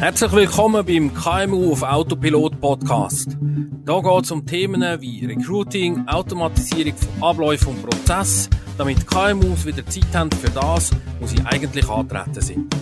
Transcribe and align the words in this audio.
Herzlich 0.00 0.32
willkommen 0.32 0.86
beim 0.86 1.12
KMU 1.12 1.72
auf 1.72 1.82
Autopilot 1.82 2.58
Podcast. 2.58 3.36
Da 3.84 4.00
geht 4.00 4.24
es 4.24 4.30
um 4.30 4.46
Themen 4.46 4.80
wie 5.02 5.26
Recruiting, 5.26 6.08
Automatisierung 6.08 6.94
von 6.96 7.22
Abläufen 7.22 7.68
und 7.74 7.82
Prozessen, 7.82 8.48
damit 8.78 9.06
KMUs 9.06 9.66
wieder 9.66 9.84
Zeit 9.84 10.06
haben 10.14 10.30
für 10.30 10.48
das, 10.48 10.90
wo 11.20 11.26
sie 11.26 11.42
eigentlich 11.44 11.86
antreten 11.86 12.40
sind. 12.40 12.74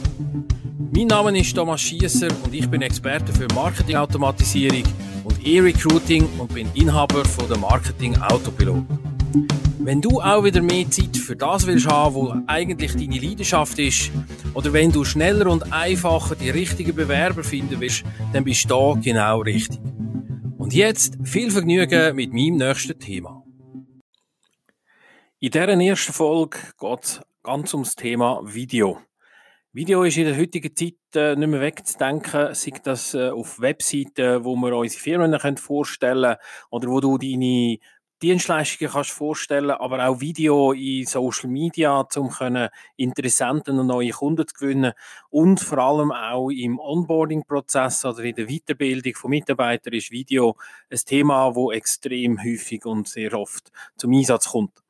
Mein 0.95 1.09
Name 1.09 1.37
ist 1.37 1.57
Thomas 1.57 1.81
Schiesser 1.81 2.29
und 2.45 2.55
ich 2.55 2.71
bin 2.71 2.83
Experte 2.83 3.33
für 3.33 3.49
Marketingautomatisierung 3.53 4.85
und 5.25 5.45
E-Recruiting 5.45 6.25
und 6.39 6.55
bin 6.55 6.69
Inhaber 6.75 7.25
von 7.25 7.49
der 7.49 7.59
Marketing 7.59 8.17
Autopilot. 8.19 8.85
Wenn 9.81 10.01
du 10.01 10.21
auch 10.21 10.43
wieder 10.43 10.61
mehr 10.61 10.91
Zeit 10.91 11.17
für 11.17 11.37
das 11.37 11.67
willst 11.67 11.87
haben, 11.87 12.15
wo 12.15 12.35
eigentlich 12.49 12.93
deine 12.93 13.19
Leidenschaft 13.19 13.79
ist, 13.79 14.11
oder 14.53 14.73
wenn 14.73 14.91
du 14.91 15.05
schneller 15.05 15.47
und 15.47 15.73
einfacher 15.73 16.35
die 16.35 16.51
richtigen 16.51 16.97
Bewerber 16.97 17.45
finden 17.45 17.81
willst, 17.81 18.05
dann 18.33 18.43
bist 18.43 18.65
du 18.65 18.69
da 18.69 19.01
genau 19.01 19.41
richtig. 19.41 19.79
Und 20.59 20.75
jetzt 20.75 21.17
viel 21.23 21.53
Vergnügen 21.53 22.17
mit 22.17 22.33
meinem 22.33 22.57
nächsten 22.57 22.99
Thema. 22.99 23.45
In 25.39 25.51
dieser 25.53 25.69
ersten 25.69 26.13
Folge 26.13 26.59
geht 26.79 27.05
es 27.05 27.21
ganz 27.45 27.73
ums 27.73 27.95
Thema 27.95 28.43
Video. 28.45 28.99
Video 29.73 30.03
ist 30.03 30.17
in 30.17 30.25
der 30.25 30.37
heutigen 30.37 30.75
Zeit 30.75 30.95
äh, 31.15 31.37
nicht 31.37 31.49
mehr 31.49 31.61
wegzudenken, 31.61 32.53
sei 32.53 32.73
das 32.83 33.15
äh, 33.15 33.31
auf 33.31 33.61
Webseiten, 33.61 34.45
wo 34.45 34.57
wir 34.57 34.75
unsere 34.75 35.01
Firmen 35.01 35.57
vorstellen 35.57 36.23
können 36.23 36.37
oder 36.71 36.89
wo 36.89 37.01
du 37.01 37.17
deine 37.17 37.79
Dienstleistungen 38.21 38.93
kannst 38.93 39.11
vorstellen, 39.11 39.71
aber 39.71 40.09
auch 40.09 40.21
Video 40.21 40.73
in 40.73 41.07
Social 41.07 41.49
Media, 41.49 42.07
um 42.17 42.31
Interessenten 42.97 43.79
und 43.79 43.87
neue 43.87 44.11
Kunden 44.11 44.47
zu 44.47 44.55
gewinnen 44.55 44.93
und 45.31 45.61
vor 45.61 45.79
allem 45.79 46.11
auch 46.11 46.51
im 46.51 46.79
Onboarding-Prozess 46.79 48.05
oder 48.05 48.25
in 48.25 48.35
der 48.35 48.47
Weiterbildung 48.47 49.15
von 49.15 49.31
Mitarbeitern 49.31 49.95
ist 49.95 50.11
Video 50.11 50.57
ein 50.91 50.99
Thema, 50.99 51.55
wo 51.55 51.71
extrem 51.71 52.43
häufig 52.43 52.85
und 52.87 53.07
sehr 53.07 53.35
oft 53.35 53.71
zum 53.97 54.13
Einsatz 54.13 54.49
kommt. 54.49 54.83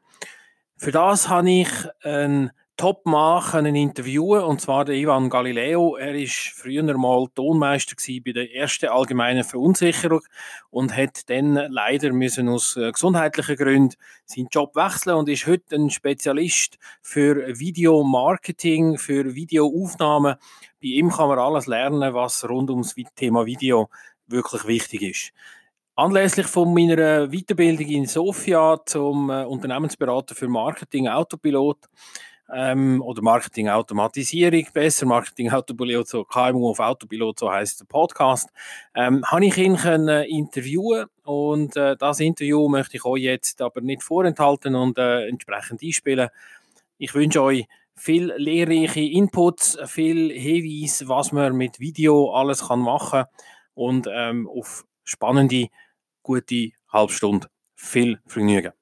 Für 0.77 0.93
das 0.93 1.29
habe 1.29 1.51
ich 1.51 1.69
einen 2.03 2.53
Top-Mann 2.79 3.43
können 3.43 3.75
interviewen 3.75 4.45
und 4.45 4.61
zwar 4.61 4.85
der 4.85 4.95
Ivan 4.95 5.29
Galileo. 5.29 5.97
Er 5.97 6.15
ist 6.15 6.53
früher 6.55 6.97
mal 6.97 7.27
Tonmeister 7.35 7.97
bei 8.25 8.31
der 8.31 8.55
ersten 8.55 8.89
allgemeinen 8.89 9.43
Verunsicherung 9.43 10.21
und 10.71 10.97
hat 10.97 11.29
dann 11.29 11.55
leider 11.55 12.13
müssen 12.13 12.49
aus 12.49 12.77
äh, 12.77 12.93
gesundheitlichen 12.93 13.57
Gründen 13.57 13.97
seinen 14.27 14.47
Job 14.53 14.77
wechseln 14.77 15.17
und 15.17 15.29
ist 15.29 15.49
heute 15.49 15.75
ein 15.75 15.91
Spezialist 15.91 16.79
für 17.03 17.59
Videomarketing, 17.59 18.97
für 18.97 19.35
Videoaufnahmen. 19.35 20.37
Bei 20.81 20.87
ihm 20.87 21.11
kann 21.11 21.31
man 21.31 21.41
alles 21.41 21.67
lernen, 21.67 22.15
was 22.15 22.49
rund 22.49 22.71
ums 22.71 22.95
Thema 23.17 23.45
Video 23.45 23.91
wirklich 24.29 24.69
wichtig 24.69 25.03
ist. 25.03 25.33
Anlässlich 25.97 26.47
von 26.47 26.73
meiner 26.73 27.27
Weiterbildung 27.27 27.89
in 27.89 28.07
Sofia 28.07 28.79
zum 28.87 29.31
äh, 29.31 29.45
Unternehmensberater 29.45 30.37
für 30.37 30.47
Marketing 30.47 31.09
Autopilot 31.09 31.79
ähm, 32.53 33.03
oder 33.03 33.23
Marketing-Automatisierung, 33.23 34.67
besser 34.73 35.07
Marketing-Autopilot, 35.07 36.09
so 36.09 36.25
KMU 36.25 36.71
auf 36.71 36.81
Autopilot, 36.81 37.39
so 37.39 37.51
heißt 37.51 37.81
der 37.81 37.85
Podcast, 37.87 38.51
ähm, 38.95 39.25
habe 39.27 39.47
ich 39.47 39.57
ihn 39.59 39.77
können 39.77 40.25
interviewen 40.25 41.07
und 41.25 41.77
äh, 41.77 41.97
das 41.97 42.21
Interview 42.21 42.69
möchte 42.69 42.97
ich 42.97 43.05
euch 43.05 43.23
jetzt 43.23 43.61
aber 43.61 43.81
nicht 43.81 44.03
vorenthalten 44.03 44.75
und 44.75 44.99
äh, 44.99 45.27
entsprechend 45.29 45.83
einspielen. 45.83 46.29
Ich 46.99 47.15
wünsche 47.15 47.43
euch 47.43 47.67
viel 47.95 48.33
lehrreiche 48.37 49.01
Inputs, 49.01 49.79
viel 49.87 50.31
Hinweis, 50.31 51.07
was 51.09 51.33
man 51.33 51.57
mit 51.57 51.81
Video 51.81 52.33
alles 52.33 52.69
kann 52.69 52.81
machen 52.81 53.25
und 53.75 54.09
ähm, 54.11 54.49
auf 54.49 54.85
spannende, 55.05 55.69
gute 56.23 56.71
Halbstunde. 56.89 57.49
Viel 57.75 58.21
Vergnügen. 58.27 58.78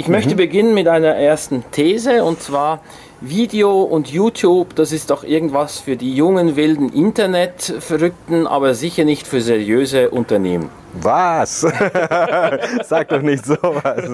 Ich 0.00 0.08
mhm. 0.08 0.14
möchte 0.14 0.34
beginnen 0.34 0.72
mit 0.72 0.88
einer 0.88 1.14
ersten 1.14 1.62
These 1.72 2.24
und 2.24 2.40
zwar 2.40 2.80
Video 3.20 3.82
und 3.82 4.08
YouTube, 4.08 4.74
das 4.74 4.92
ist 4.92 5.10
doch 5.10 5.24
irgendwas 5.24 5.78
für 5.78 5.98
die 5.98 6.14
jungen 6.16 6.56
wilden 6.56 6.88
Internetverrückten, 6.90 8.46
aber 8.46 8.72
sicher 8.72 9.04
nicht 9.04 9.26
für 9.26 9.42
seriöse 9.42 10.08
Unternehmen. 10.08 10.70
Was? 10.94 11.60
Sag 12.84 13.10
doch 13.10 13.20
nicht 13.20 13.44
sowas. 13.44 14.10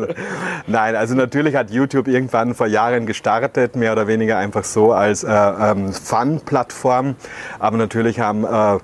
Nein, 0.66 0.96
also 0.96 1.14
natürlich 1.14 1.54
hat 1.54 1.70
YouTube 1.70 2.08
irgendwann 2.08 2.56
vor 2.56 2.66
Jahren 2.66 3.06
gestartet, 3.06 3.76
mehr 3.76 3.92
oder 3.92 4.08
weniger 4.08 4.38
einfach 4.38 4.64
so 4.64 4.92
als 4.92 5.22
äh, 5.22 5.30
ähm, 5.30 5.92
Fun-Plattform. 5.92 7.14
Aber 7.60 7.76
natürlich 7.76 8.18
haben 8.18 8.44
äh, 8.44 8.78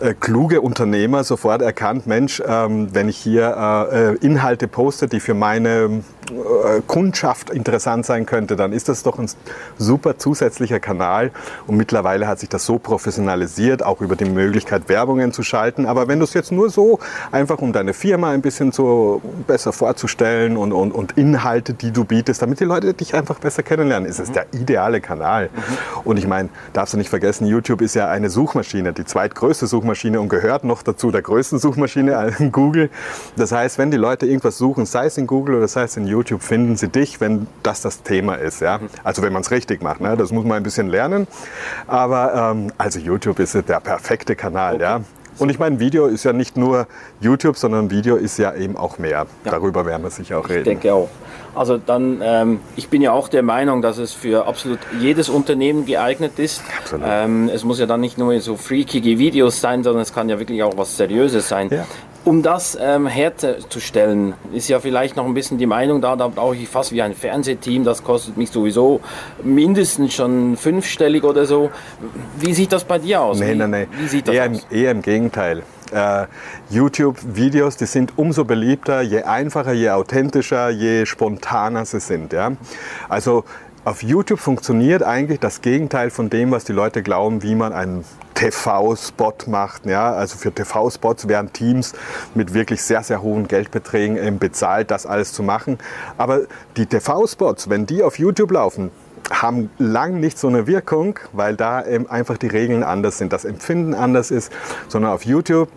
äh, 0.00 0.14
kluge 0.18 0.62
Unternehmer 0.62 1.24
sofort 1.24 1.60
erkannt, 1.60 2.06
Mensch, 2.06 2.42
ähm, 2.46 2.88
wenn 2.92 3.08
ich 3.08 3.18
hier 3.18 3.88
äh, 3.92 4.14
Inhalte 4.24 4.66
poste, 4.66 5.08
die 5.08 5.20
für 5.20 5.34
meine 5.34 6.02
äh, 6.30 6.80
Kundschaft 6.86 7.50
interessant 7.50 8.06
sein 8.06 8.24
könnte, 8.24 8.56
dann 8.56 8.72
ist 8.72 8.88
das 8.88 9.02
doch 9.02 9.18
ein 9.18 9.28
super 9.76 10.16
zusätzlicher 10.16 10.80
Kanal. 10.80 11.32
Und 11.66 11.76
mittlerweile 11.76 12.26
hat 12.26 12.40
sich 12.40 12.48
das 12.48 12.64
so 12.64 12.78
professionalisiert, 12.78 13.84
auch 13.84 14.00
über 14.00 14.16
die 14.16 14.24
Möglichkeit, 14.24 14.88
Werbungen 14.88 15.32
zu 15.32 15.42
schalten. 15.42 15.84
Aber 15.84 16.08
wenn 16.08 16.18
du 16.18 16.24
es 16.24 16.32
jetzt 16.32 16.50
nur 16.50 16.70
so 16.70 16.98
einfach, 17.30 17.58
um 17.58 17.74
deine 17.74 17.92
Firma 17.92 18.30
ein 18.30 18.40
bisschen 18.40 18.72
so 18.72 19.20
besser 19.46 19.72
vorzustellen 19.72 20.56
und, 20.56 20.72
und, 20.72 20.92
und 20.92 21.18
Inhalte, 21.18 21.74
die 21.74 21.90
du 21.90 22.04
bietest, 22.04 22.40
damit 22.40 22.60
die 22.60 22.64
Leute 22.64 22.94
dich 22.94 23.14
einfach 23.14 23.38
besser 23.38 23.62
kennenlernen, 23.62 24.08
ist 24.08 24.18
es 24.18 24.32
der 24.32 24.46
ideale 24.52 25.02
Kanal. 25.02 25.50
Mhm. 25.52 25.60
Und 26.04 26.16
ich 26.16 26.26
meine, 26.26 26.48
darfst 26.72 26.94
du 26.94 26.98
nicht 26.98 27.10
vergessen, 27.10 27.46
YouTube 27.46 27.82
ist 27.82 27.94
ja 27.94 28.08
eine 28.08 28.30
Suchmaschine, 28.30 28.94
die 28.94 29.04
zweitgrößte 29.04 29.66
Suchmaschine 29.66 29.89
und 30.20 30.28
gehört 30.28 30.64
noch 30.64 30.82
dazu 30.82 31.10
der 31.10 31.22
größten 31.22 31.58
Suchmaschine, 31.58 32.32
Google. 32.52 32.90
Das 33.36 33.52
heißt, 33.52 33.78
wenn 33.78 33.90
die 33.90 33.96
Leute 33.96 34.26
irgendwas 34.26 34.58
suchen, 34.58 34.86
sei 34.86 35.06
es 35.06 35.18
in 35.18 35.26
Google 35.26 35.56
oder 35.56 35.68
sei 35.68 35.82
es 35.82 35.96
in 35.96 36.06
YouTube, 36.06 36.30
YouTube 36.30 36.42
finden 36.42 36.76
sie 36.76 36.88
dich, 36.88 37.20
wenn 37.20 37.46
das 37.62 37.82
das 37.82 38.02
Thema 38.02 38.34
ist. 38.34 38.60
Ja? 38.60 38.80
Also 39.04 39.22
wenn 39.22 39.32
man 39.32 39.42
es 39.42 39.50
richtig 39.50 39.82
macht. 39.82 40.00
Ne? 40.00 40.16
Das 40.16 40.32
muss 40.32 40.44
man 40.44 40.58
ein 40.58 40.62
bisschen 40.62 40.88
lernen. 40.88 41.26
Aber 41.86 42.52
ähm, 42.52 42.72
also 42.78 42.98
YouTube 42.98 43.38
ist 43.38 43.54
der 43.54 43.80
perfekte 43.80 44.36
Kanal. 44.36 44.74
Okay. 44.74 44.82
Ja? 44.82 45.00
Und 45.38 45.48
ich 45.48 45.58
meine, 45.58 45.80
Video 45.80 46.06
ist 46.06 46.24
ja 46.24 46.32
nicht 46.32 46.56
nur 46.56 46.86
YouTube, 47.20 47.56
sondern 47.56 47.90
Video 47.90 48.16
ist 48.16 48.38
ja 48.38 48.54
eben 48.54 48.76
auch 48.76 48.98
mehr. 48.98 49.26
Ja. 49.44 49.50
Darüber 49.50 49.86
werden 49.86 50.02
wir 50.02 50.10
sicher 50.10 50.38
auch 50.38 50.48
reden. 50.48 50.58
Ich 50.58 50.64
denke 50.64 50.92
auch. 50.92 51.08
Also 51.54 51.78
dann, 51.78 52.20
ähm, 52.22 52.60
ich 52.76 52.88
bin 52.88 53.02
ja 53.02 53.12
auch 53.12 53.28
der 53.28 53.42
Meinung, 53.42 53.82
dass 53.82 53.98
es 53.98 54.12
für 54.12 54.46
absolut 54.46 54.78
jedes 55.00 55.28
Unternehmen 55.28 55.84
geeignet 55.84 56.38
ist. 56.38 56.62
Absolut. 56.78 57.06
Ähm, 57.08 57.50
es 57.52 57.64
muss 57.64 57.78
ja 57.78 57.86
dann 57.86 58.00
nicht 58.00 58.18
nur 58.18 58.38
so 58.40 58.56
freakige 58.56 59.18
Videos 59.18 59.60
sein, 59.60 59.82
sondern 59.82 60.02
es 60.02 60.12
kann 60.12 60.28
ja 60.28 60.38
wirklich 60.38 60.62
auch 60.62 60.76
was 60.76 60.96
Seriöses 60.96 61.48
sein. 61.48 61.68
Ja. 61.70 61.86
Um 62.22 62.42
das 62.42 62.76
ähm, 62.78 63.06
herzustellen, 63.06 64.34
ist 64.52 64.68
ja 64.68 64.78
vielleicht 64.78 65.16
noch 65.16 65.24
ein 65.24 65.32
bisschen 65.32 65.56
die 65.56 65.64
Meinung 65.64 66.02
da, 66.02 66.16
da 66.16 66.28
brauche 66.28 66.54
ich 66.54 66.68
fast 66.68 66.92
wie 66.92 67.00
ein 67.00 67.14
Fernsehteam, 67.14 67.82
das 67.82 68.04
kostet 68.04 68.36
mich 68.36 68.50
sowieso 68.50 69.00
mindestens 69.42 70.12
schon 70.12 70.58
fünfstellig 70.58 71.24
oder 71.24 71.46
so. 71.46 71.70
Wie 72.38 72.52
sieht 72.52 72.72
das 72.72 72.84
bei 72.84 72.98
dir 72.98 73.22
aus? 73.22 73.40
Nee, 73.40 73.52
wie, 73.52 73.56
nein, 73.56 73.70
nein. 73.70 73.86
Wie 73.98 74.06
sieht 74.06 74.28
das 74.28 74.34
eher, 74.34 74.50
aus? 74.50 74.66
Eher 74.70 74.90
im 74.90 75.00
Gegenteil. 75.00 75.62
Äh, 75.92 76.26
YouTube-Videos, 76.70 77.76
die 77.76 77.86
sind 77.86 78.12
umso 78.16 78.44
beliebter, 78.44 79.00
je 79.00 79.22
einfacher, 79.22 79.72
je 79.72 79.90
authentischer, 79.90 80.70
je 80.70 81.06
spontaner 81.06 81.84
sie 81.84 82.00
sind. 82.00 82.32
Ja? 82.32 82.52
Also 83.08 83.44
auf 83.84 84.02
YouTube 84.02 84.40
funktioniert 84.40 85.02
eigentlich 85.02 85.40
das 85.40 85.62
Gegenteil 85.62 86.10
von 86.10 86.28
dem, 86.28 86.50
was 86.50 86.64
die 86.64 86.72
Leute 86.72 87.02
glauben, 87.02 87.42
wie 87.42 87.54
man 87.54 87.72
einen 87.72 88.04
TV-Spot 88.34 89.34
macht. 89.46 89.86
Ja? 89.86 90.12
Also 90.12 90.36
für 90.36 90.52
TV-Spots 90.52 91.28
werden 91.28 91.52
Teams 91.52 91.94
mit 92.34 92.54
wirklich 92.54 92.82
sehr, 92.82 93.02
sehr 93.02 93.22
hohen 93.22 93.48
Geldbeträgen 93.48 94.38
bezahlt, 94.38 94.90
das 94.90 95.06
alles 95.06 95.32
zu 95.32 95.42
machen. 95.42 95.78
Aber 96.18 96.42
die 96.76 96.86
TV-Spots, 96.86 97.70
wenn 97.70 97.86
die 97.86 98.02
auf 98.02 98.18
YouTube 98.18 98.52
laufen, 98.52 98.90
haben 99.30 99.70
lang 99.78 100.20
nicht 100.20 100.38
so 100.38 100.48
eine 100.48 100.66
Wirkung, 100.66 101.18
weil 101.32 101.56
da 101.56 101.84
eben 101.86 102.08
einfach 102.08 102.36
die 102.36 102.48
Regeln 102.48 102.82
anders 102.82 103.18
sind, 103.18 103.32
das 103.32 103.44
Empfinden 103.44 103.94
anders 103.94 104.30
ist, 104.30 104.52
sondern 104.88 105.12
auf 105.12 105.24
YouTube 105.24 105.68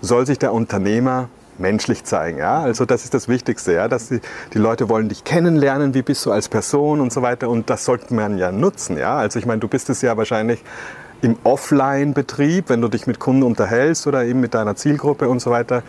soll 0.00 0.26
sich 0.26 0.38
der 0.38 0.52
Unternehmer 0.52 1.28
menschlich 1.58 2.04
zeigen. 2.04 2.38
Ja? 2.38 2.60
Also 2.62 2.84
das 2.86 3.04
ist 3.04 3.14
das 3.14 3.28
Wichtigste, 3.28 3.74
ja? 3.74 3.88
dass 3.88 4.08
die, 4.08 4.20
die 4.54 4.58
Leute 4.58 4.88
wollen 4.88 5.08
dich 5.08 5.24
kennenlernen, 5.24 5.94
wie 5.94 6.02
bist 6.02 6.24
du 6.24 6.32
als 6.32 6.48
Person 6.48 7.00
und 7.00 7.12
so 7.12 7.22
weiter 7.22 7.48
und 7.48 7.68
das 7.68 7.84
sollte 7.84 8.14
man 8.14 8.38
ja 8.38 8.50
nutzen. 8.50 8.96
Ja? 8.96 9.16
Also 9.18 9.38
ich 9.38 9.46
meine, 9.46 9.60
du 9.60 9.68
bist 9.68 9.90
es 9.90 10.02
ja 10.02 10.16
wahrscheinlich 10.16 10.64
im 11.22 11.36
Offline-Betrieb, 11.44 12.70
wenn 12.70 12.80
du 12.80 12.88
dich 12.88 13.06
mit 13.06 13.18
Kunden 13.18 13.42
unterhältst 13.42 14.06
oder 14.06 14.24
eben 14.24 14.40
mit 14.40 14.54
deiner 14.54 14.74
Zielgruppe 14.74 15.28
und 15.28 15.40
so 15.40 15.50
weiter, 15.50 15.82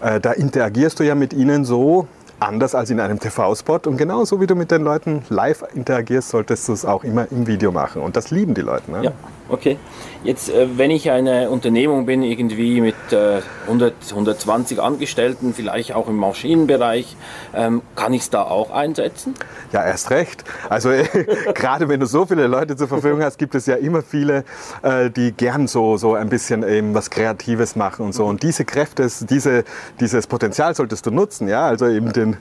äh, 0.00 0.20
da 0.20 0.32
interagierst 0.32 0.98
du 1.00 1.04
ja 1.04 1.14
mit 1.14 1.34
ihnen 1.34 1.66
so 1.66 2.06
anders 2.40 2.74
als 2.74 2.90
in 2.90 3.00
einem 3.00 3.20
TV-Spot 3.20 3.80
und 3.86 3.96
genauso 3.96 4.40
wie 4.40 4.46
du 4.46 4.54
mit 4.54 4.70
den 4.70 4.82
Leuten 4.82 5.22
live 5.28 5.64
interagierst, 5.74 6.30
solltest 6.30 6.68
du 6.68 6.72
es 6.72 6.84
auch 6.84 7.04
immer 7.04 7.30
im 7.30 7.46
Video 7.46 7.72
machen 7.72 8.02
und 8.02 8.16
das 8.16 8.30
lieben 8.30 8.54
die 8.54 8.62
Leute. 8.62 8.90
Ne? 8.90 9.04
Ja. 9.04 9.12
Okay. 9.50 9.78
Jetzt, 10.22 10.50
äh, 10.50 10.68
wenn 10.76 10.90
ich 10.90 11.10
eine 11.10 11.48
Unternehmung 11.48 12.04
bin, 12.04 12.22
irgendwie 12.22 12.80
mit 12.82 12.94
äh, 13.10 13.40
100, 13.66 13.94
120 14.10 14.80
Angestellten, 14.80 15.54
vielleicht 15.54 15.94
auch 15.94 16.08
im 16.08 16.16
Maschinenbereich, 16.16 17.16
ähm, 17.54 17.80
kann 17.96 18.12
ich 18.12 18.22
es 18.22 18.30
da 18.30 18.42
auch 18.42 18.70
einsetzen? 18.70 19.34
Ja, 19.72 19.82
erst 19.84 20.10
recht. 20.10 20.44
Also 20.68 20.90
gerade 21.54 21.88
wenn 21.88 22.00
du 22.00 22.06
so 22.06 22.26
viele 22.26 22.46
Leute 22.48 22.76
zur 22.76 22.86
Verfügung 22.86 23.22
hast, 23.22 23.38
gibt 23.38 23.54
es 23.54 23.64
ja 23.64 23.76
immer 23.76 24.02
viele, 24.02 24.44
äh, 24.82 25.08
die 25.08 25.32
gern 25.32 25.66
so, 25.66 25.96
so 25.96 26.14
ein 26.14 26.28
bisschen 26.28 26.68
eben 26.68 26.94
was 26.94 27.08
Kreatives 27.08 27.74
machen 27.74 28.04
und 28.04 28.12
so. 28.12 28.26
Und 28.26 28.42
diese 28.42 28.66
Kräfte, 28.66 29.08
diese, 29.22 29.64
dieses 30.00 30.26
Potenzial 30.26 30.74
solltest 30.74 31.06
du 31.06 31.10
nutzen. 31.10 31.48
Ja, 31.48 31.66
also 31.66 31.86
eben 31.86 32.12
den, 32.12 32.34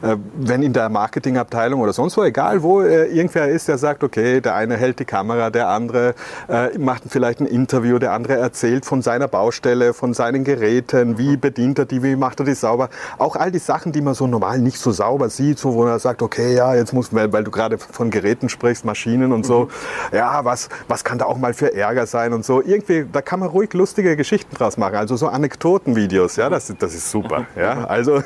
äh, 0.00 0.16
wenn 0.36 0.62
in 0.62 0.72
der 0.72 0.88
Marketingabteilung 0.88 1.80
oder 1.80 1.92
sonst 1.92 2.16
wo, 2.16 2.24
egal 2.24 2.62
wo 2.62 2.80
äh, 2.80 3.06
irgendwer 3.06 3.48
ist, 3.48 3.68
der 3.68 3.76
sagt, 3.76 4.02
okay, 4.02 4.40
der 4.40 4.54
eine 4.54 4.76
hält 4.78 4.98
die 5.00 5.04
Kamera, 5.04 5.50
der 5.50 5.68
andere 5.68 6.14
äh, 6.56 6.78
macht 6.78 7.02
vielleicht 7.08 7.40
ein 7.40 7.46
Interview, 7.46 7.98
der 7.98 8.12
andere 8.12 8.36
erzählt 8.36 8.84
von 8.86 9.02
seiner 9.02 9.28
Baustelle, 9.28 9.92
von 9.92 10.14
seinen 10.14 10.44
Geräten, 10.44 11.18
wie 11.18 11.36
bedient 11.36 11.78
er 11.78 11.84
die, 11.84 12.02
wie 12.02 12.16
macht 12.16 12.40
er 12.40 12.46
die 12.46 12.54
sauber. 12.54 12.88
Auch 13.18 13.36
all 13.36 13.50
die 13.50 13.58
Sachen, 13.58 13.92
die 13.92 14.00
man 14.00 14.14
so 14.14 14.26
normal 14.26 14.58
nicht 14.58 14.78
so 14.78 14.90
sauber 14.90 15.28
sieht, 15.28 15.58
so 15.58 15.74
wo 15.74 15.84
er 15.84 15.98
sagt, 15.98 16.22
okay, 16.22 16.54
ja, 16.54 16.74
jetzt 16.74 16.92
muss, 16.92 17.12
weil, 17.14 17.32
weil 17.32 17.44
du 17.44 17.50
gerade 17.50 17.78
von 17.78 18.10
Geräten 18.10 18.48
sprichst, 18.48 18.84
Maschinen 18.84 19.32
und 19.32 19.44
so, 19.44 19.64
mhm. 19.64 20.16
ja, 20.16 20.44
was, 20.44 20.68
was 20.88 21.04
kann 21.04 21.18
da 21.18 21.26
auch 21.26 21.38
mal 21.38 21.54
für 21.54 21.74
Ärger 21.74 22.06
sein 22.06 22.32
und 22.32 22.44
so. 22.44 22.62
Irgendwie, 22.62 23.06
da 23.10 23.22
kann 23.22 23.40
man 23.40 23.48
ruhig 23.48 23.72
lustige 23.74 24.16
Geschichten 24.16 24.54
draus 24.54 24.76
machen, 24.76 24.96
also 24.96 25.16
so 25.16 25.28
Anekdotenvideos, 25.28 26.36
ja, 26.36 26.48
das, 26.48 26.72
das 26.78 26.94
ist 26.94 27.10
super, 27.10 27.46
ja, 27.56 27.84
also. 27.84 28.22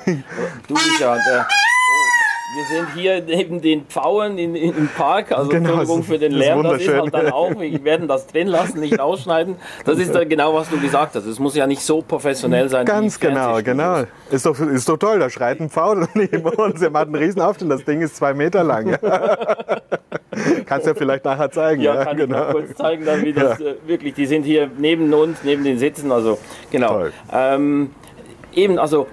Du 0.69 0.75
bist 0.75 1.01
ja 1.01 1.15
der 1.15 1.47
wir 2.53 2.65
sind 2.65 2.89
hier 2.95 3.23
neben 3.23 3.61
den 3.61 3.87
Pfauen 3.87 4.39
in, 4.39 4.55
in, 4.55 4.77
im 4.77 4.89
Park, 4.89 5.33
also 5.33 5.49
genau, 5.51 5.69
Entschuldigung 5.69 6.03
für 6.03 6.19
den 6.19 6.33
Lärm, 6.33 6.63
das 6.63 6.83
ist 6.83 6.89
halt 6.89 7.15
dann 7.15 7.31
auch, 7.31 7.59
wir 7.59 7.85
werden 7.85 8.09
das 8.09 8.27
drin 8.27 8.49
lassen, 8.49 8.81
nicht 8.81 8.99
ausschneiden. 8.99 9.57
Das 9.85 9.99
ist 9.99 10.15
dann 10.15 10.29
genau, 10.29 10.55
was 10.55 10.69
du 10.69 10.81
gesagt 10.81 11.15
hast. 11.15 11.27
Es 11.27 11.39
muss 11.39 11.55
ja 11.55 11.67
nicht 11.67 11.83
so 11.83 12.03
professionell 12.03 12.69
sein. 12.69 12.87
Ganz 12.87 13.21
genau, 13.21 13.63
genau. 13.63 14.05
Ist 14.31 14.47
doch, 14.47 14.59
ist 14.59 14.89
doch 14.89 14.97
toll, 14.97 15.19
da 15.19 15.31
schreit 15.31 15.61
ein 15.61 15.71
Pfau 15.71 15.95
neben 16.15 16.43
uns. 16.43 16.83
Er 16.83 16.91
macht 16.91 17.07
einen 17.07 17.17
riesen 17.17 17.41
Aufstand, 17.41 17.71
das 17.71 17.85
Ding 17.85 18.01
ist 18.01 18.17
zwei 18.17 18.35
Meter 18.35 18.65
lang. 18.65 18.99
Kannst 20.67 20.87
du 20.87 20.91
ja 20.91 20.95
vielleicht 20.95 21.25
nachher 21.25 21.51
zeigen. 21.51 21.83
Ja, 21.83 21.95
ja 21.95 22.05
kann 22.05 22.17
genau. 22.17 22.47
ich 22.49 22.53
kurz 22.53 22.75
zeigen, 22.77 23.05
dann, 23.05 23.23
wie 23.25 23.33
das 23.33 23.59
ja. 23.59 23.67
äh, 23.67 23.75
wirklich, 23.87 24.15
die 24.15 24.27
sind 24.27 24.45
hier 24.45 24.71
neben 24.79 25.13
uns, 25.13 25.39
neben 25.43 25.65
den 25.65 25.79
Sitzen, 25.79 26.13
also 26.13 26.39
genau. 26.71 27.07
Ähm, 27.33 27.91
eben, 28.55 28.79
also 28.79 29.07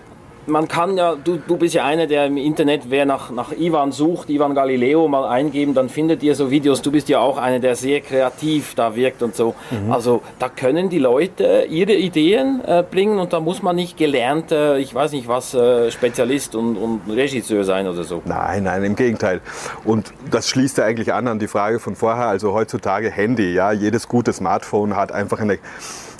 man 0.47 0.67
kann 0.67 0.97
ja, 0.97 1.15
du, 1.15 1.37
du 1.37 1.57
bist 1.57 1.73
ja 1.73 1.85
einer, 1.85 2.07
der 2.07 2.25
im 2.25 2.37
Internet, 2.37 2.83
wer 2.89 3.05
nach, 3.05 3.31
nach 3.31 3.51
Ivan 3.51 3.91
sucht, 3.91 4.29
Ivan 4.29 4.55
Galileo 4.55 5.07
mal 5.07 5.27
eingeben, 5.27 5.73
dann 5.73 5.89
findet 5.89 6.23
ihr 6.23 6.35
so 6.35 6.49
Videos. 6.49 6.81
Du 6.81 6.91
bist 6.91 7.09
ja 7.09 7.19
auch 7.19 7.37
einer, 7.37 7.59
der 7.59 7.75
sehr 7.75 8.01
kreativ 8.01 8.73
da 8.75 8.95
wirkt 8.95 9.21
und 9.21 9.35
so. 9.35 9.55
Mhm. 9.71 9.91
Also 9.91 10.21
da 10.39 10.49
können 10.49 10.89
die 10.89 10.99
Leute 10.99 11.65
ihre 11.69 11.93
Ideen 11.93 12.61
äh, 12.65 12.83
bringen 12.89 13.19
und 13.19 13.33
da 13.33 13.39
muss 13.39 13.61
man 13.61 13.75
nicht 13.75 13.97
gelernt, 13.97 14.51
äh, 14.51 14.77
ich 14.77 14.93
weiß 14.93 15.11
nicht 15.11 15.27
was, 15.27 15.53
äh, 15.53 15.91
Spezialist 15.91 16.55
und, 16.55 16.77
und 16.77 17.01
Regisseur 17.09 17.63
sein 17.63 17.87
oder 17.87 18.03
so. 18.03 18.21
Nein, 18.25 18.63
nein, 18.63 18.83
im 18.83 18.95
Gegenteil. 18.95 19.41
Und 19.83 20.13
das 20.31 20.49
schließt 20.49 20.77
ja 20.77 20.85
eigentlich 20.85 21.13
an 21.13 21.27
an 21.27 21.39
die 21.39 21.47
Frage 21.47 21.79
von 21.79 21.95
vorher. 21.95 22.27
Also 22.27 22.53
heutzutage 22.53 23.11
Handy, 23.11 23.53
ja, 23.53 23.71
jedes 23.71 24.07
gute 24.07 24.33
Smartphone 24.33 24.95
hat 24.95 25.11
einfach 25.11 25.39
eine 25.39 25.59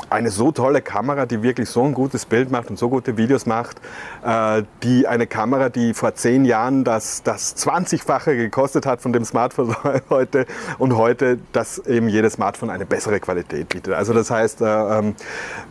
eine 0.09 0.29
so 0.29 0.51
tolle 0.51 0.81
Kamera, 0.81 1.25
die 1.25 1.43
wirklich 1.43 1.69
so 1.69 1.83
ein 1.83 1.93
gutes 1.93 2.25
Bild 2.25 2.51
macht 2.51 2.69
und 2.69 2.77
so 2.77 2.89
gute 2.89 3.17
Videos 3.17 3.45
macht, 3.45 3.77
äh, 4.23 4.63
die 4.83 5.07
eine 5.07 5.27
Kamera, 5.27 5.69
die 5.69 5.93
vor 5.93 6.15
zehn 6.15 6.45
Jahren 6.45 6.83
das, 6.83 7.23
das 7.23 7.55
20-fache 7.57 8.35
gekostet 8.35 8.85
hat 8.85 9.01
von 9.01 9.13
dem 9.13 9.25
Smartphone 9.25 9.75
heute 10.09 10.45
und 10.77 10.95
heute, 10.95 11.39
dass 11.51 11.79
eben 11.79 12.09
jedes 12.09 12.33
Smartphone 12.33 12.69
eine 12.69 12.85
bessere 12.85 13.19
Qualität 13.19 13.69
bietet. 13.69 13.93
Also 13.93 14.13
das 14.13 14.31
heißt, 14.31 14.61
äh, 14.61 14.65
ähm, 14.65 15.15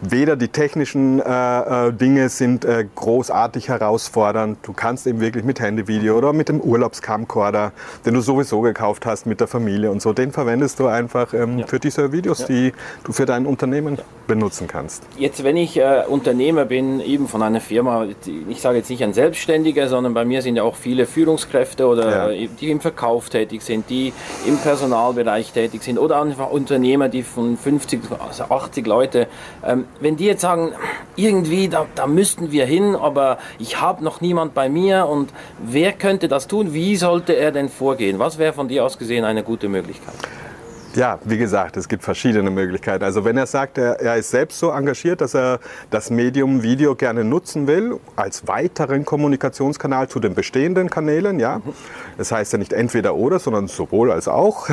weder 0.02 0.36
die 0.36 0.48
technischen 0.48 1.20
äh, 1.20 1.88
äh 1.88 1.92
Dinge 1.92 2.28
sind 2.28 2.64
äh, 2.64 2.86
großartig 2.94 3.68
herausfordernd, 3.68 4.58
du 4.62 4.72
kannst 4.72 5.06
eben 5.06 5.20
wirklich 5.20 5.44
mit 5.44 5.60
Handyvideo 5.60 6.16
oder 6.16 6.32
mit 6.32 6.48
dem 6.48 6.60
Urlaubscamcorder, 6.60 7.72
den 8.04 8.14
du 8.14 8.20
sowieso 8.20 8.60
gekauft 8.60 9.06
hast 9.06 9.26
mit 9.26 9.40
der 9.40 9.46
Familie 9.46 9.90
und 9.90 10.02
so, 10.02 10.12
den 10.12 10.32
verwendest 10.32 10.78
du 10.80 10.86
einfach 10.86 11.32
ähm, 11.32 11.58
ja. 11.58 11.66
für 11.66 11.78
diese 11.78 12.12
Videos, 12.12 12.40
ja. 12.40 12.46
die 12.46 12.72
du 13.04 13.12
für 13.12 13.26
dein 13.26 13.46
Unternehmen 13.46 13.98
benutzen 14.26 14.66
kannst. 14.66 15.04
Jetzt, 15.18 15.44
wenn 15.44 15.56
ich 15.56 15.76
äh, 15.76 16.04
Unternehmer 16.08 16.64
bin, 16.64 17.00
eben 17.00 17.28
von 17.28 17.42
einer 17.42 17.60
Firma, 17.60 18.06
ich 18.48 18.60
sage 18.60 18.78
jetzt 18.78 18.90
nicht 18.90 19.02
ein 19.02 19.14
Selbstständiger, 19.14 19.88
sondern 19.88 20.14
bei 20.14 20.24
mir 20.24 20.42
sind 20.42 20.56
ja 20.56 20.62
auch 20.62 20.76
viele 20.76 21.06
Führungskräfte 21.06 21.86
oder 21.86 22.32
ja. 22.32 22.48
die 22.60 22.70
im 22.70 22.80
Verkauf 22.80 23.30
tätig 23.30 23.62
sind, 23.62 23.88
die 23.90 24.12
im 24.46 24.58
Personalbereich 24.58 25.52
tätig 25.52 25.82
sind 25.82 25.98
oder 25.98 26.20
einfach 26.20 26.50
Unternehmer, 26.50 27.08
die 27.08 27.22
von 27.22 27.56
50, 27.56 28.00
also 28.18 28.44
80 28.44 28.86
Leute, 28.86 29.28
ähm, 29.64 29.84
wenn 30.00 30.16
die 30.16 30.26
jetzt 30.26 30.42
sagen, 30.42 30.72
irgendwie, 31.16 31.68
da, 31.68 31.86
da 31.94 32.06
müssten 32.06 32.52
wir 32.52 32.66
hin, 32.66 32.94
aber 32.94 33.38
ich 33.58 33.80
habe 33.80 34.04
noch 34.04 34.20
niemand 34.20 34.54
bei 34.54 34.68
mir 34.68 35.06
und 35.06 35.30
wer 35.58 35.92
könnte 35.92 36.28
das 36.28 36.46
tun? 36.46 36.74
Wie 36.74 36.96
sollte 36.96 37.34
er 37.34 37.52
denn 37.52 37.68
vorgehen? 37.68 38.18
Was 38.18 38.38
wäre 38.38 38.52
von 38.52 38.68
dir 38.68 38.84
aus 38.84 38.98
gesehen 38.98 39.24
eine 39.24 39.42
gute 39.42 39.68
Möglichkeit? 39.68 40.14
Ja, 40.96 41.18
wie 41.24 41.36
gesagt, 41.36 41.76
es 41.76 41.88
gibt 41.88 42.02
verschiedene 42.02 42.50
Möglichkeiten. 42.50 43.04
Also 43.04 43.22
wenn 43.26 43.36
er 43.36 43.44
sagt, 43.44 43.76
er, 43.76 44.00
er, 44.00 44.16
ist 44.16 44.30
selbst 44.30 44.58
so 44.58 44.70
engagiert, 44.70 45.20
dass 45.20 45.34
er 45.34 45.60
das 45.90 46.08
Medium 46.08 46.62
Video 46.62 46.94
gerne 46.94 47.22
nutzen 47.22 47.66
will, 47.66 48.00
als 48.16 48.48
weiteren 48.48 49.04
Kommunikationskanal 49.04 50.08
zu 50.08 50.20
den 50.20 50.34
bestehenden 50.34 50.88
Kanälen, 50.88 51.38
ja. 51.38 51.60
Das 52.16 52.32
heißt 52.32 52.54
ja 52.54 52.58
nicht 52.58 52.72
entweder 52.72 53.14
oder, 53.14 53.38
sondern 53.38 53.68
sowohl 53.68 54.10
als 54.10 54.26
auch. 54.26 54.70